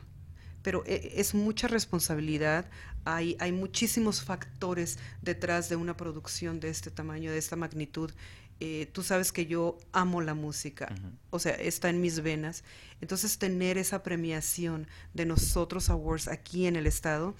[0.61, 2.69] Pero eh, es mucha responsabilidad,
[3.05, 8.11] hay, hay muchísimos factores detrás de una producción de este tamaño, de esta magnitud.
[8.59, 10.93] Eh, tú sabes que yo amo la música,
[11.31, 12.63] o sea, está en mis venas.
[13.01, 17.35] Entonces, tener esa premiación de nosotros Awards aquí en el estado,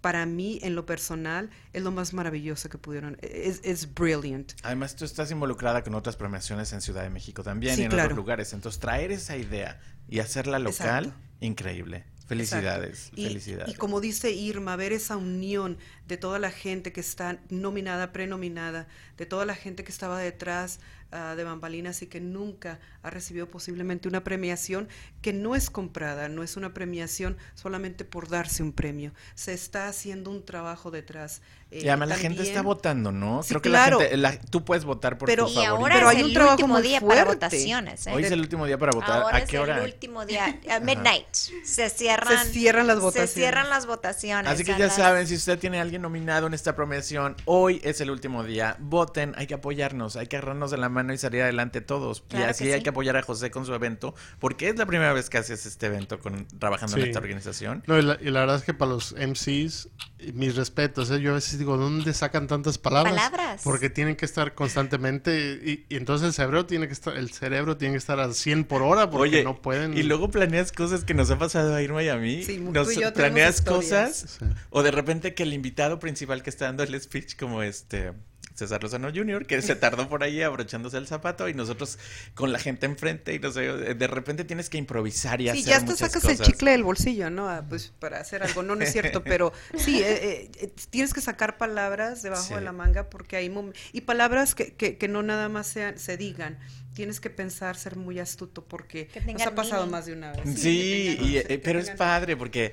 [0.00, 3.18] para mí, en lo personal, es lo más maravilloso que pudieron.
[3.20, 4.52] Es, es brilliant.
[4.62, 7.90] Además, tú estás involucrada con otras premiaciones en Ciudad de México también Sí, y en
[7.90, 8.04] claro.
[8.06, 8.52] otros lugares.
[8.52, 11.20] Entonces, traer esa idea y hacerla local, Exacto.
[11.40, 12.04] increíble.
[12.28, 13.10] Felicidades.
[13.16, 13.74] Y- felicidades.
[13.74, 18.86] Y, como dice Irma, ver esa unión de toda la gente que está nominada, prenominada,
[19.16, 20.78] de toda la gente que estaba detrás
[21.12, 24.88] ah, de bambalinas y que nunca ha recibido posiblemente una premiación
[25.22, 29.12] que no es comprada, no es una premiación solamente por darse un premio.
[29.34, 31.40] Se está haciendo un trabajo detrás.
[31.70, 33.42] eh, y además la gente está votando, ¿no?
[33.42, 33.98] Sí, Creo que claro.
[33.98, 35.76] la gente, la- tú puedes votar por Pero- tu Y favorito.
[35.76, 37.34] ahora Pero es hay un el trabajo último muy día para fuerte.
[37.34, 38.06] votaciones.
[38.06, 38.12] ¿eh?
[38.14, 39.22] Hoy es el último día para votar.
[39.22, 39.78] Ahora ¿A es qué hora?
[39.78, 41.26] el último día, a midnight.
[41.64, 43.30] Se cierran, Se cierran las Se votaciones.
[43.34, 44.50] cierran las votaciones.
[44.50, 47.80] Así que ya las- saben, si usted tiene a alguien nominado en esta premiación, hoy
[47.84, 48.76] es el último día.
[48.78, 52.18] Voten, hay que apoyarnos, hay que agarrarnos de la mano y salir adelante todos.
[52.26, 52.84] y Claro así que hay sí.
[52.84, 55.86] que apoyar a José con su evento, porque es la primera vez que haces este
[55.86, 57.08] evento con, trabajando en Sí.
[57.08, 57.82] esta organización.
[57.86, 59.88] No, y la, y la verdad es que para los MCs,
[60.34, 61.20] mis respetos, ¿eh?
[61.20, 63.14] yo a veces digo, ¿dónde sacan tantas palabras?
[63.14, 63.60] Palabras.
[63.64, 67.76] Porque tienen que estar constantemente, y, y entonces el cerebro tiene que estar, el cerebro
[67.76, 69.96] tiene que estar al 100 por hora porque Oye, no pueden.
[69.96, 72.42] y luego planeas cosas que nos ha pasado a Irma y a mí.
[72.42, 74.22] Sí, tú Nos y yo planeas historias.
[74.22, 74.44] cosas Sí.
[74.70, 78.12] o de repente que el invitado principal que está dando el speech como este
[78.58, 81.98] César Lozano Jr., que se tardó por ahí abrochándose el zapato y nosotros
[82.34, 83.60] con la gente enfrente y no sé,
[83.94, 86.84] de repente tienes que improvisar y Sí, hacer ya hasta muchas sacas el chicle del
[86.84, 87.48] bolsillo, ¿no?
[87.48, 91.20] Ah, Pues para hacer algo, no, no es cierto, pero sí, eh, eh, tienes que
[91.20, 92.54] sacar palabras debajo Sí.
[92.54, 93.48] de la manga porque hay
[93.92, 96.58] y palabras que, que, que no nada más sean, se digan.
[96.94, 100.58] Tienes que pensar, ser muy astuto porque Que nos ha pasado más de una vez.
[100.60, 102.72] Sí, y, sí, eh, que pero es padre porque,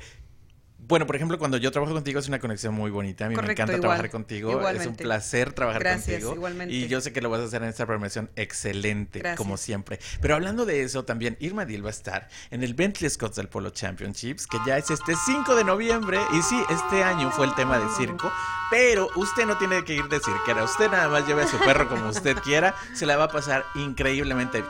[0.88, 3.26] bueno, por ejemplo, cuando yo trabajo contigo es una conexión muy bonita.
[3.26, 4.50] A mí Correcto, me encanta igual, trabajar contigo.
[4.50, 5.04] Es un igualmente.
[5.04, 6.36] placer trabajar Gracias, contigo.
[6.36, 6.74] igualmente.
[6.74, 9.38] Y yo sé que lo vas a hacer en esta premiación excelente, Gracias.
[9.38, 10.00] como siempre.
[10.22, 13.48] Pero hablando de eso, también Irma Dil va a estar en el Bentley Scots del
[13.50, 16.20] Polo Championships, que ya es este 5 de noviembre.
[16.34, 18.32] Y sí, este año fue el tema de circo.
[18.72, 20.64] Pero usted no tiene que ir de cirquera.
[20.64, 22.76] Usted nada más lleve a su perro como usted quiera.
[22.94, 24.64] Se la va a pasar increíblemente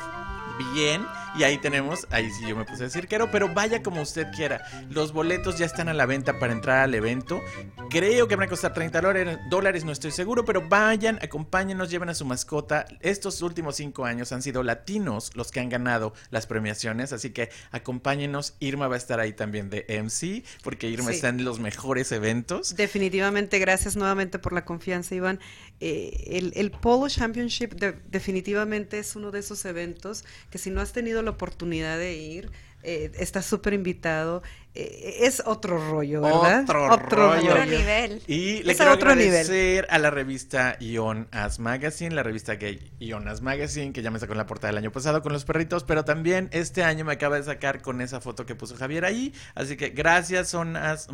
[0.74, 1.06] bien.
[1.38, 4.62] Y ahí tenemos, ahí sí yo me puse de cirquero, pero vaya como usted quiera.
[4.90, 7.42] Los boletos ya están a la venta para entrar al evento.
[7.90, 12.08] Creo que van a costar 30 dólares, dólares, no estoy seguro, pero vayan, acompáñenos, lleven
[12.10, 12.86] a su mascota.
[13.02, 17.50] Estos últimos cinco años han sido latinos los que han ganado las premiaciones, así que
[17.72, 18.56] acompáñenos.
[18.60, 21.16] Irma va a estar ahí también de MC, porque Irma Sí.
[21.18, 22.76] está en los mejores eventos.
[22.76, 25.40] Definitivamente, gracias nuevamente por la confianza, Iván.
[25.82, 30.80] Eh, el, el Polo Championship de- definitivamente es uno de esos eventos que si no
[30.80, 32.52] has tenido la oportunidad de ir,
[32.84, 34.44] eh, estás súper invitado.
[34.78, 36.64] Eh, es otro rollo, ¿verdad?
[36.64, 37.52] Otro rollo.
[37.52, 38.22] Otro nivel.
[38.28, 42.56] Y le Es quiero a otro agradecer a la revista Ion As Magazine, la revista
[42.56, 45.32] gay Ion As Magazine, que ya me sacó en la portada el año pasado con
[45.32, 48.76] los perritos, pero también este año me acaba de sacar con esa foto que puso
[48.76, 49.34] Javier ahí.
[49.56, 51.08] Así que gracias, Son As,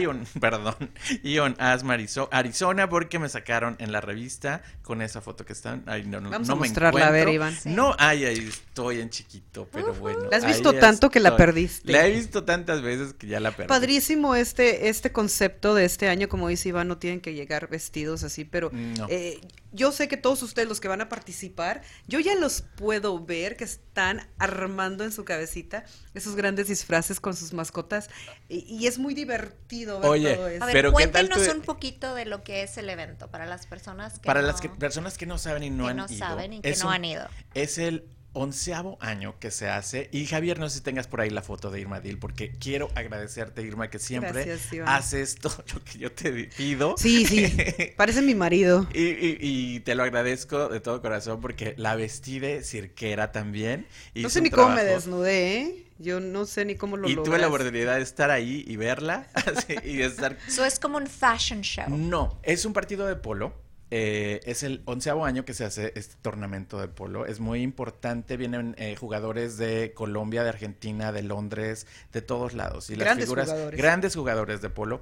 [0.00, 0.76] Ion, perdón,
[1.24, 5.82] Ion As Marizo- Arizona, porque me sacaron en la revista con esa foto que están.
[5.86, 7.28] Ay, no, no, Vamos no a me mostrarla, a ver.
[7.28, 7.54] Iván.
[7.54, 7.70] Sí.
[7.70, 10.28] No, ay, ahí estoy en chiquito, pero bueno.
[10.30, 11.90] La has visto tanto que la perdiste.
[11.90, 13.68] La he visto tantas veces que ya la perdí.
[13.68, 18.22] Padrísimo este, este concepto de este año, como dice Iván, no tienen que llegar vestidos
[18.24, 19.06] así, pero No.
[19.10, 19.40] eh,
[19.72, 23.56] yo sé que todos ustedes los que van a participar, yo ya los puedo ver
[23.56, 25.84] que están armando en su cabecita
[26.14, 28.08] esos grandes disfraces con sus mascotas
[28.48, 30.62] y, y es muy divertido ver Oye, todo eso.
[30.62, 33.44] A ver, Pero, ¿qué tal cuéntenos un poquito de lo que es el evento para
[33.46, 35.96] las personas que Para no, las que- personas que no saben y no que han
[35.98, 36.18] no ido.
[36.18, 37.26] saben y que es no un- han ido.
[37.54, 38.04] Es el
[38.38, 40.08] onceavo año que se hace.
[40.12, 42.88] Y Javier, no sé si tengas por ahí la foto de Irma Dil, porque quiero
[42.94, 46.94] agradecerte, Irma, que siempre Gracias, haces todo lo que yo te pido.
[46.96, 47.52] Sí, sí,
[47.96, 48.86] parece mi marido.
[48.94, 53.86] Y, y- y te lo agradezco de todo corazón porque la vestí de cirquera también.
[54.14, 55.84] No sé ni cómo me desnudé, ¿eh?
[56.00, 59.26] Yo no sé ni cómo lo Y tuve la oportunidad de estar ahí y verla
[59.34, 61.86] así, y de estar Eso es como un fashion show.
[61.88, 63.52] No, es un partido de polo.
[63.90, 67.26] Eh, es el onceavo año que se hace este tornamento de polo.
[67.26, 68.36] Es muy importante.
[68.36, 72.90] Vienen eh, jugadores de Colombia, de Argentina, de Londres, de todos lados.
[72.90, 73.80] Y las figuras, jugadores.
[73.80, 75.00] grandes jugadores de polo.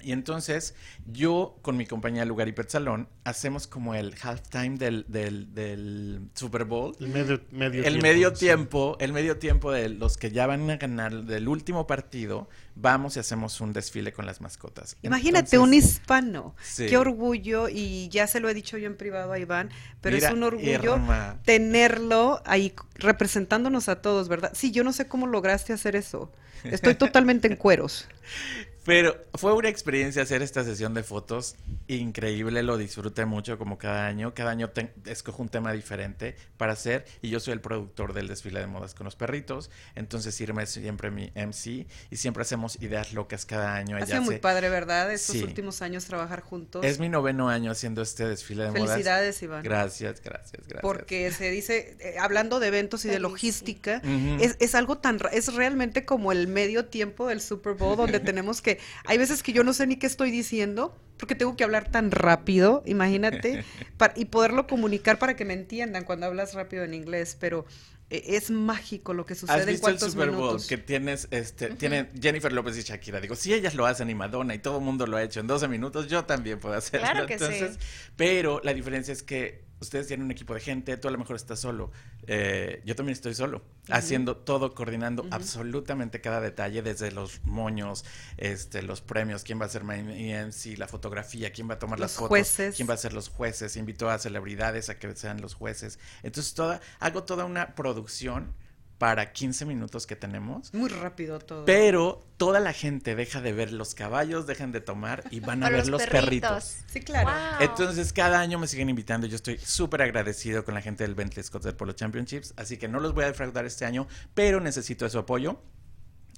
[0.00, 0.74] Y entonces
[1.06, 6.20] yo con mi compañía Lugar y Pet Salón hacemos como el halftime del, del, del
[6.34, 6.94] Super Bowl.
[7.00, 8.36] El medio, medio El tiempo, medio sí.
[8.36, 13.16] tiempo, el medio tiempo de los que ya van a ganar del último partido, vamos
[13.16, 14.96] y hacemos un desfile con las mascotas.
[15.02, 16.54] Imagínate un hispano.
[16.62, 16.86] Sí.
[16.86, 19.70] Qué orgullo, y ya se lo he dicho yo en privado a Iván,
[20.00, 21.38] pero Mira, es un orgullo Irma.
[21.44, 24.52] tenerlo ahí representándonos a todos, ¿verdad?
[24.54, 26.32] Sí, yo no sé cómo lograste hacer eso.
[26.64, 28.06] Estoy totalmente en cueros.
[28.88, 31.56] Pero fue una experiencia hacer esta sesión de fotos
[31.88, 34.32] increíble, lo disfruté mucho como cada año.
[34.34, 38.28] Cada año te- escojo un tema diferente para hacer y yo soy el productor del
[38.28, 39.70] desfile de modas con los perritos.
[39.94, 43.96] Entonces Irma es siempre mi MC y siempre hacemos ideas locas cada año.
[43.98, 45.12] Ha sido muy hace- padre, ¿verdad?
[45.12, 45.42] Estos Sí.
[45.42, 46.84] últimos años trabajar juntos.
[46.84, 48.88] Es mi noveno año haciendo este desfile de modas.
[48.90, 49.62] Felicidades, Iván.
[49.62, 50.80] Gracias, gracias, gracias.
[50.80, 54.00] Porque se dice, eh, hablando de eventos y de logística,
[54.40, 58.18] es, es algo tan, ra- es realmente como el medio tiempo del Super Bowl, donde
[58.38, 61.64] tenemos que, hay veces que yo no sé ni qué estoy diciendo, porque tengo que
[61.64, 63.64] hablar tan rápido, imagínate,
[64.16, 67.66] y poderlo comunicar para que me entiendan cuando hablas rápido en inglés, pero
[68.10, 70.66] eh, es mágico lo que ¿Has sucede en visto el cuantos Super Bowl minutos.
[70.66, 73.20] que tienes, este, tienen Jennifer López y Shakira?
[73.20, 75.46] Digo, si ellas lo hacen y Madonna y todo el mundo lo ha hecho en
[75.46, 77.06] 12 minutos, yo también puedo hacerlo.
[77.06, 77.44] Claro que sí.
[77.44, 77.78] Entonces,
[78.16, 81.36] Pero la diferencia es que ustedes tienen un equipo de gente, tú a lo mejor
[81.36, 81.90] estás solo.
[82.26, 88.04] Eh, yo también estoy solo, haciendo todo, coordinando absolutamente cada detalle, desde los moños,
[88.36, 92.00] este, los premios, quién va a ser mi MC, la fotografía, quién va a tomar
[92.00, 92.76] las fotos, jueces.
[92.76, 95.98] quién va a ser los jueces, invito a celebridades a que sean los jueces.
[96.22, 98.54] Entonces, toda, hago toda una producción
[98.98, 100.74] para 15 minutos que tenemos.
[100.74, 101.64] Muy rápido todo.
[101.64, 105.70] Pero toda la gente deja de ver los caballos, dejan de tomar y van a
[105.70, 106.78] ver los, perritos.
[106.86, 107.30] Sí, claro.
[107.30, 107.68] Wow.
[107.68, 109.26] Entonces cada año me siguen invitando.
[109.26, 112.54] Yo estoy súper agradecido con la gente del Bentley Scott del Polo Championships.
[112.56, 115.60] Así que no los voy a defraudar este año, pero necesito de su apoyo.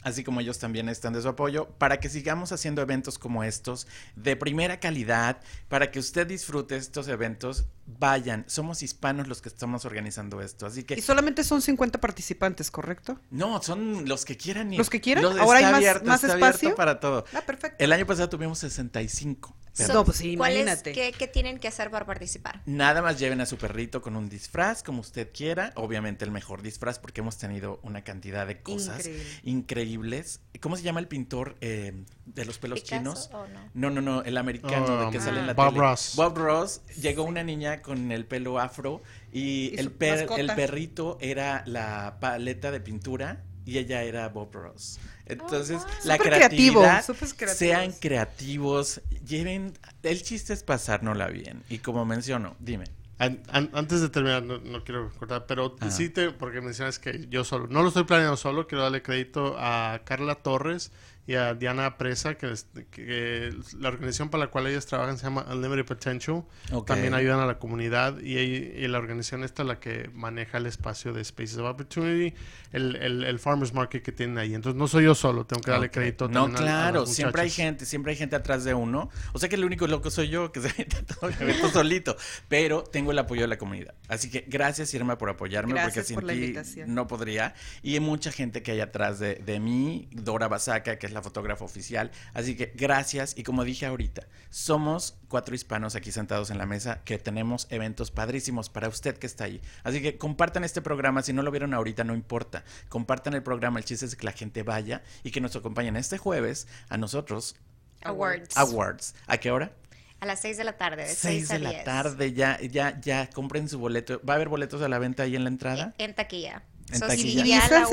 [0.03, 3.86] Así como ellos también están de su apoyo, para que sigamos haciendo eventos como estos
[4.16, 5.38] de primera calidad,
[5.68, 7.66] para que usted disfrute estos eventos.
[7.98, 10.94] Vayan, somos hispanos los que estamos organizando esto, así que...
[10.94, 13.18] Y solamente son 50 participantes, ¿correcto?
[13.30, 14.78] No, son los que quieran ir.
[14.78, 15.24] ¿Los que quieran?
[15.24, 16.68] Los- ¿Ahora está hay más- abierto, más está espacio?
[16.68, 17.24] abierto para todo.
[17.34, 17.82] Ah, perfecto.
[17.82, 19.57] El año pasado tuvimos 65.
[19.89, 20.93] No, pues sí, ¿cuál es- imagínate.
[20.93, 22.62] qué, qué tienen que hacer para participar?
[22.66, 25.72] Nada más lleven a su perrito con un disfraz, como usted quiera.
[25.76, 29.24] Obviamente el mejor disfraz, porque hemos tenido una cantidad de cosas Increíble.
[29.45, 30.41] increíbles.
[30.61, 33.31] ¿Cómo se llama el pintor eh, de los pelos ¿Picasso chinos?
[33.33, 33.70] o no?
[33.74, 35.81] No, no, no, el americano de que Um, sale en la Bob tele.
[35.81, 36.12] Ross.
[36.16, 36.81] Bob Ross.
[37.01, 39.03] Llegó una niña con el pelo afro
[39.33, 40.41] y, Y el, su per- mascota.
[40.41, 44.99] el perrito era la paleta de pintura y ella era Bob Ross.
[45.31, 45.87] Entonces, wow.
[46.05, 49.72] la creativo, creatividad, sean creativos, lleven,
[50.03, 51.62] el chiste es pasárnosla bien.
[51.68, 52.85] Y como menciono, dime.
[53.18, 55.91] An- an- antes de terminar, no, no quiero cortar, pero Ajá.
[55.91, 59.57] sí te, porque mencionas que yo solo, no lo estoy planeando solo, quiero darle crédito
[59.59, 60.91] a Carla Torres
[61.31, 65.24] y a Diana Presa, que, es- que la organización para la cual ellas trabajan se
[65.24, 66.87] llama Unlimited Potential, Ok.
[66.89, 70.66] también ayudan a la comunidad y, y la organización esta es la que maneja el
[70.66, 72.35] espacio de Spaces of Opportunity,
[72.72, 75.70] el, el, el Farmers Market que tienen ahí, entonces no soy yo solo, tengo que
[75.70, 75.93] darle Ok.
[75.93, 79.09] crédito No, también a- a claro, siempre hay gente, siempre hay gente atrás de uno.
[79.33, 82.16] O sea que el único loco soy yo, que se avienta todo el evento solito.
[82.49, 83.95] Pero tengo el apoyo de la comunidad.
[84.09, 86.95] Así que gracias, Irma, por apoyarme, porque Gracias sin por la ti invitación.
[86.95, 87.55] no podría.
[87.83, 91.20] Y hay mucha gente que hay atrás de, de mí, Dora Basaca, que es la
[91.23, 92.11] fotógrafa oficial.
[92.35, 93.35] Así que gracias.
[93.37, 98.11] Y como dije ahorita, somos cuatro hispanos aquí sentados en la mesa que tenemos eventos
[98.11, 99.61] padrísimos para usted que está ahí.
[99.85, 101.23] Así que compartan este programa.
[101.23, 102.64] Si no lo vieron ahorita, no importa.
[102.89, 103.79] Compartan el programa.
[103.79, 107.57] El chiste es que la gente vaya y que nos acompañen este jueves a nosotros.
[108.03, 108.57] Awards.
[108.57, 109.14] Awards.
[109.27, 109.73] ¿A qué hora?
[110.21, 111.73] A las 6 de la tarde, de 6 6 a de 10.
[111.73, 112.33] la tarde.
[112.35, 113.31] Ya, ya, ya.
[113.31, 114.21] Compren su boleto.
[114.29, 115.95] ¿Va a haber boletos a la venta ahí en la entrada?
[115.97, 116.62] En taquilla.
[116.93, 117.45] En taquilla.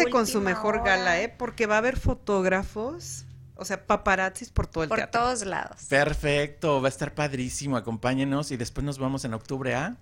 [0.06, 1.30] Y con su mejor hora, gala, ¿eh?
[1.30, 3.26] Porque va a haber fotógrafos,
[3.56, 5.22] o sea, paparazzis por todo el Por teatro.
[5.22, 5.82] todos lados.
[5.89, 6.82] Perfecto.
[6.82, 7.78] Va a estar padrísimo.
[7.78, 9.98] Acompáñenos y después nos vamos en octubre a.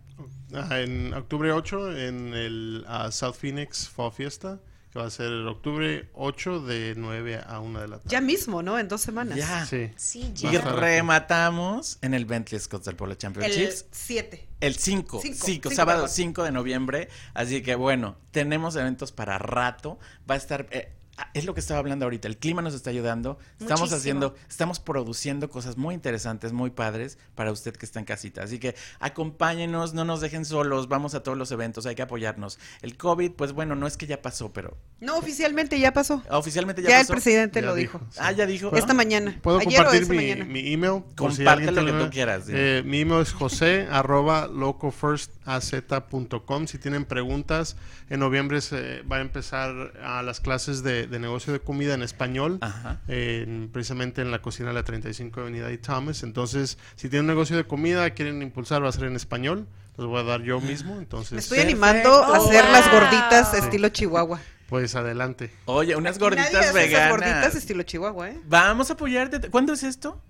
[0.54, 4.60] Ah, en octubre 8 en el South Phoenix Fall Fiesta,
[4.96, 8.10] que va a ser el octubre 8 de 9 a 1 de la tarde.
[8.10, 8.80] Ya mismo, ¿no?
[8.80, 9.38] En dos semanas.
[9.38, 9.66] Ya.
[9.66, 9.92] Sí.
[9.98, 10.60] Sí, Y ya.
[10.60, 10.70] Aquí.
[10.70, 13.88] rematamos en el Bentley Scotts del Polo El Championships.
[13.92, 14.48] 7.
[14.62, 16.16] El 5, Cinco, 5, cinco, sábado perdón.
[16.16, 17.10] 5 de noviembre.
[17.34, 20.00] Así que bueno, tenemos eventos para rato.
[20.30, 20.66] Va a estar.
[20.72, 20.94] eh,
[21.34, 22.28] es lo que estaba hablando ahorita.
[22.28, 23.38] El clima nos está ayudando.
[23.60, 23.98] Estamos Muchísimo.
[23.98, 28.44] haciendo, estamos produciendo cosas muy interesantes, muy padres para usted que está en casita.
[28.44, 30.88] Así que acompáñenos, no nos dejen solos.
[30.90, 32.60] Vamos a todos los eventos, hay que apoyarnos.
[32.82, 36.22] El COVID, pues bueno, no es que ya pasó, pero No, oficialmente ya pasó.
[36.30, 37.14] oficialmente ya, Ya, el pasó.
[37.14, 38.02] presidente Ya lo dijo.
[38.18, 38.72] Ah, ya dijo.
[38.76, 38.96] Esta ¿no?
[38.96, 39.40] mañana.
[39.42, 40.46] Puedo Ayer compartir mi, mañana.
[40.46, 41.04] mi email.
[41.10, 42.44] si Comparte alguien lo que tú quieras.
[42.50, 46.68] Eh, mi email es josé arroba locofirstaz.com.
[46.68, 47.78] Si tienen preguntas,
[48.10, 52.02] en noviembre se va a empezar a las clases de, de negocio de comida en
[52.04, 52.58] español.
[52.62, 53.02] Ajá.
[53.08, 56.24] en- precisamente en la cocina de la 35 Avenida y Thomas.
[56.24, 59.68] Entonces, si tienen un negocio de comida, quieren impulsar, va a ser en español.
[59.98, 60.98] Los voy a dar yo mismo.
[61.00, 61.86] Entonces, Me estoy Perfecto.
[61.86, 63.58] animando a hacer Oh, las gorditas Sí.
[63.58, 64.40] estilo Chihuahua.
[64.68, 65.52] pues adelante.
[65.66, 67.10] Oye, unas Nadie gorditas hace esas veganas.
[67.12, 68.42] gorditas estilo Chihuahua, ¿eh?
[68.46, 69.50] Vamos a apoyarte.
[69.50, 70.22] ¿Cuándo es esto?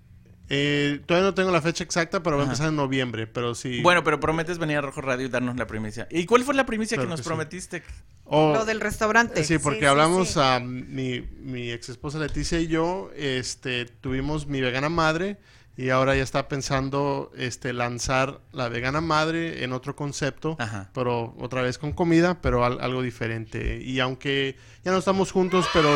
[0.49, 3.25] Eh, todavía no tengo la fecha exacta, pero va a empezar en noviembre.
[3.27, 3.81] Pero sí.
[3.81, 6.07] Bueno, pero prometes venir a Rojo Radio y darnos la primicia.
[6.11, 7.29] ¿Y cuál fue la primicia Claro que nos que sí.
[7.29, 7.83] prometiste?
[8.25, 9.43] O- Lo del restaurante.
[9.43, 10.39] Sí, porque sí, hablamos sí.
[10.41, 15.37] a mi, mi ex esposa Leticia y yo, este, tuvimos mi vegana madre
[15.77, 20.89] y ahora ya está pensando este lanzar la vegana madre en otro concepto, Ajá.
[20.93, 23.81] pero otra vez con comida, pero al- algo diferente.
[23.83, 25.89] Y aunque ya no estamos juntos, pero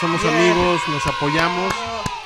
[0.00, 1.72] somos amigos, nos apoyamos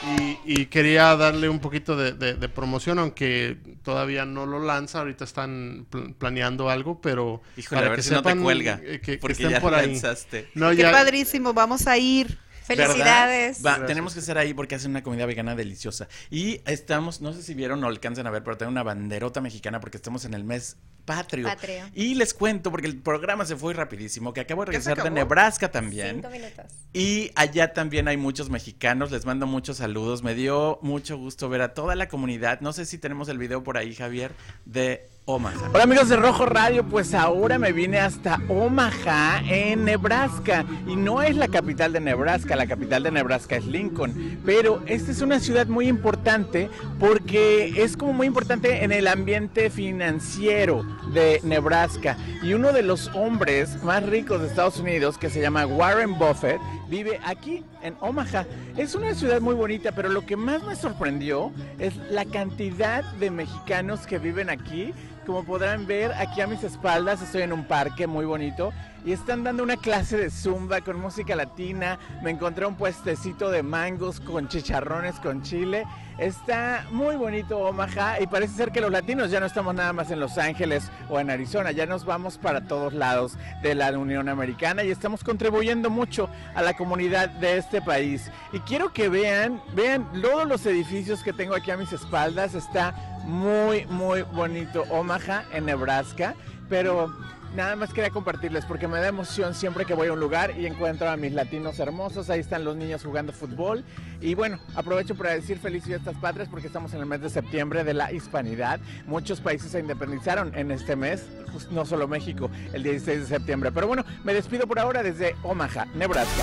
[0.00, 5.00] y, y quería darle un poquito de, de- de promoción, aunque todavía no lo lanza,
[5.00, 8.80] ahorita están pl- planeando algo, pero Híjole, a ver si no te cuelga.
[8.84, 9.88] eh, que, que porque estén ya por ahí.
[9.88, 10.48] lanzaste.
[10.54, 12.38] No, Qué ya- padrísimo, vamos a ir.
[12.68, 13.64] Felicidades.
[13.64, 16.08] Va, tenemos que estar ahí porque hacen una comida vegana deliciosa.
[16.30, 19.80] Y estamos, no sé si vieron o alcanzan a ver, pero tengo una banderota mexicana
[19.80, 21.46] porque estamos en el mes patrio.
[21.46, 21.86] Patrio.
[21.94, 25.10] Y les cuento, porque el programa se fue rapidísimo, que acabo de ¿Ya se regresar
[25.10, 25.18] de?
[25.18, 26.16] Nebraska también.
[26.16, 26.66] Cinco minutos.
[26.92, 30.22] Y allá también hay muchos mexicanos, les mando muchos saludos.
[30.22, 32.60] Me dio mucho gusto ver a toda la comunidad.
[32.60, 34.32] No sé si tenemos el video por ahí, Javier,
[34.66, 35.68] de Omaha.
[35.74, 40.64] Hola amigos de Rojo Radio, pues ahora me vine hasta Omaha, en Nebraska.
[40.86, 44.40] Y no es la capital de Nebraska, la capital de Nebraska es Lincoln.
[44.46, 49.68] Pero esta es una ciudad muy importante porque es como muy importante en el ambiente
[49.68, 52.16] financiero de Nebraska.
[52.42, 56.58] Y uno de los hombres más ricos de Estados Unidos, que se llama Warren Buffett,
[56.88, 58.46] vive aquí en Omaha.
[58.78, 63.30] Es una ciudad muy bonita, pero lo que más me sorprendió es la cantidad de
[63.30, 64.94] mexicanos que viven aquí
[65.28, 68.72] como podrán ver aquí a mis espaldas estoy en un parque muy bonito
[69.04, 71.98] y están dando una clase de zumba con música latina.
[72.22, 75.84] Me encontré un puestecito de mangos con chicharrones con chile.
[76.18, 80.10] Está muy bonito Omaha y parece ser que los latinos ya no estamos nada más
[80.10, 84.28] en Los Ángeles o en Arizona, ya nos vamos para todos lados de la Unión
[84.28, 88.32] Americana y estamos contribuyendo mucho a la comunidad de este país.
[88.52, 92.94] Y quiero que vean, vean todos los edificios que tengo aquí a mis espaldas, está
[93.28, 96.34] muy, muy bonito Omaha en Nebraska,
[96.68, 97.14] pero
[97.54, 100.66] nada más quería compartirles porque me da emoción siempre que voy a un lugar y
[100.66, 102.30] encuentro a mis latinos hermosos.
[102.30, 103.84] Ahí están los niños jugando fútbol.
[104.22, 107.84] Y bueno, aprovecho para decir feliz fiestas patrias porque estamos en el mes de septiembre
[107.84, 108.80] de la hispanidad.
[109.06, 113.70] Muchos países se independizaron en este mes, pues, no solo México, el 16 de septiembre.
[113.72, 116.42] Pero bueno, me despido por ahora desde Omaha, Nebraska.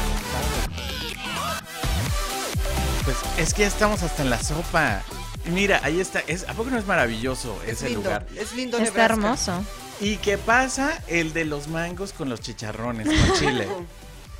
[3.04, 5.02] Pues es que ya estamos hasta en la sopa.
[5.48, 6.20] Mira, ahí está.
[6.28, 8.26] Es, ¿A poco no es maravilloso Es ese lindo, lugar?
[8.36, 9.14] es lindo Está Nebraska.
[9.14, 9.66] hermoso.
[10.02, 11.02] ¿Y qué pasa?
[11.08, 13.68] El de los mangos con los chicharrones, con chile.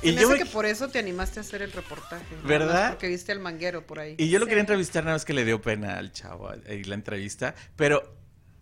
[0.02, 2.24] Y yo me- que por eso te animaste a hacer el reportaje.
[2.44, 2.90] ¿Verdad?
[2.90, 4.14] Porque viste al manguero por ahí.
[4.18, 4.50] y yo lo Sí.
[4.50, 8.14] quería entrevistar nada más que le dio pena al chavo y la entrevista, pero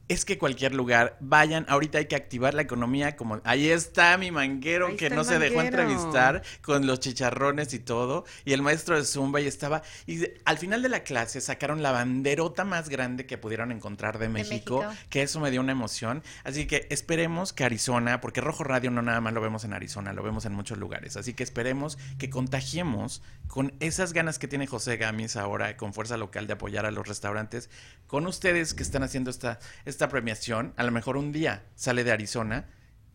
[0.08, 4.30] es que cualquier lugar, vayan, ahorita hay que activar la economía como ahí está mi
[4.30, 8.96] manguero Ahí que no se dejó entrevistar con los chicharrones y todo, y el maestro
[8.96, 13.26] de Zumba y estaba, y al final de la clase sacaron la banderota más grande
[13.26, 15.06] que pudieron encontrar de México, México.
[15.08, 19.00] que eso me dio una emoción, así que esperemos que Arizona, porque Rojo Radio no
[19.00, 22.28] nada más lo vemos en Arizona, lo vemos en muchos lugares, así que esperemos que
[22.28, 26.90] contagiemos con esas ganas que tiene José Gamis ahora con Fuerza Local de apoyar a
[26.90, 27.70] los restaurantes,
[28.06, 32.12] con ustedes que están haciendo esta, esta premiación, a lo mejor un día sale de
[32.12, 32.66] Arizona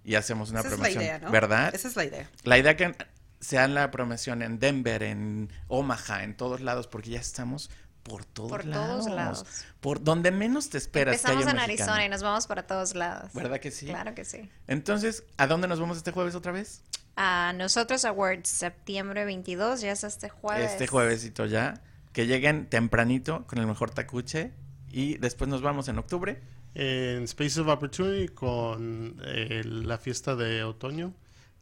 [0.04, 1.32] y hacemos una Esa es la idea, ¿no?
[1.32, 1.74] ¿verdad?
[1.74, 2.30] Esa es la idea.
[2.44, 2.96] La idea que
[3.40, 7.70] sea la promoción en Denver, en Omaha, en todos lados, porque ya estamos
[8.04, 9.06] por todos Por lados.
[9.06, 9.46] todos lados.
[9.82, 11.92] Por donde menos te esperas Empezamos que haya en mexicano.
[11.92, 13.32] Arizona y nos vamos para todos lados.
[13.34, 13.86] ¿Verdad que sí?
[13.88, 14.50] Claro que sí.
[14.68, 16.82] Entonces, ¿a dónde nos vamos este jueves otra vez?
[17.16, 20.72] A nosotros Awards, septiembre 22, ya es este jueves.
[20.72, 21.82] Este juevesito ya.
[22.14, 24.54] Que lleguen tempranito con el mejor tacuche.
[24.90, 26.42] Y después nos vamos en octubre.
[26.76, 31.14] En Spaces of Opportunity con eh, la fiesta de otoño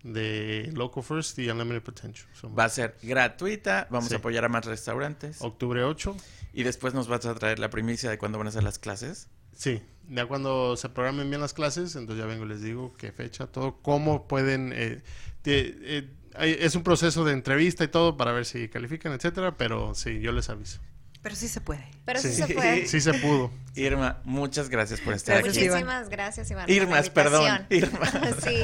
[0.04, 2.28] de Local First y Unlimited Potential.
[2.58, 3.88] Va a ser gratuita.
[3.90, 4.16] Vamos Sí.
[4.16, 5.42] a apoyar a más restaurantes.
[5.42, 6.16] octubre 8.
[6.54, 9.28] Y después nos vas a traer la primicia de cuándo van a ser las clases.
[9.54, 13.12] Sí, ya cuando se programen bien las clases, entonces ya vengo y les digo qué
[13.12, 14.72] fecha, todo, cómo pueden...
[14.76, 15.02] eh,
[15.42, 16.08] te- eh,
[16.40, 20.32] es un proceso de entrevista y todo para ver si califican, etcétera, pero sí, yo
[20.32, 20.80] les aviso.
[21.28, 21.84] Pero sí se puede.
[22.06, 22.36] Pero sí, Sí.
[22.44, 22.88] se puede.
[22.88, 23.52] Sí se pudo.
[23.76, 25.66] Irma, muchas gracias por estar Gracias, aquí.
[25.66, 25.80] Iván.
[25.84, 26.70] Muchísimas gracias, Iván.
[26.72, 27.66] Irmas, perdón.
[27.70, 28.14] Irmas.
[28.46, 28.62] sí.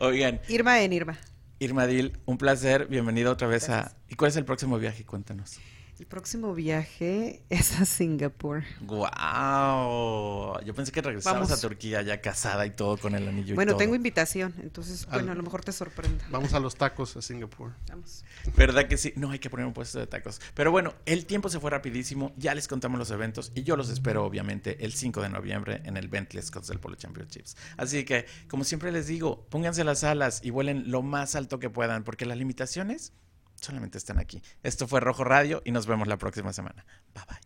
[0.00, 1.16] Oigan, Irma en Irma.
[1.60, 2.86] Irma Dil, un placer.
[2.86, 3.92] Bienvenido otra vez a...
[4.08, 5.04] ¿Y cuál es el próximo viaje?
[5.04, 5.60] Cuéntanos.
[6.00, 8.62] El próximo viaje es a Singapur.
[8.80, 10.58] ¡Guau!
[10.64, 11.52] Yo pensé que regresabas Vamos.
[11.52, 13.80] a Turquía ya casada y todo con el anillo y Bueno, todo.
[13.80, 16.24] tengo invitación, entonces, Al- bueno, a lo mejor te sorprenda.
[16.30, 17.72] Vamos a los tacos a Singapur.
[17.90, 18.24] Vamos.
[18.56, 19.12] ¿Verdad que sí?
[19.14, 20.40] No, hay que poner un puesto de tacos.
[20.54, 22.32] Pero bueno, el tiempo se fue rapidísimo.
[22.38, 25.98] Ya les contamos los eventos y yo los espero, obviamente, el 5 de noviembre en
[25.98, 27.58] el Bentley Scots del Polo Championships.
[27.76, 31.68] Así que, como siempre les digo, pónganse las alas y vuelen lo más alto que
[31.68, 33.12] puedan, porque las limitaciones
[33.60, 34.42] solamente están aquí.
[34.62, 36.84] Esto fue Rojo Radio y nos vemos la próxima semana.
[37.14, 37.38] Bye bye.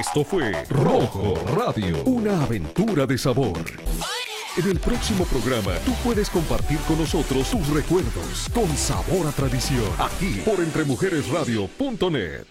[0.00, 3.64] Esto fue Rojo Radio, una aventura de sabor.
[4.56, 9.84] En el próximo programa, tú puedes compartir con nosotros tus recuerdos con sabor a tradición,
[9.98, 12.46] aquí por entremujeresradio.net.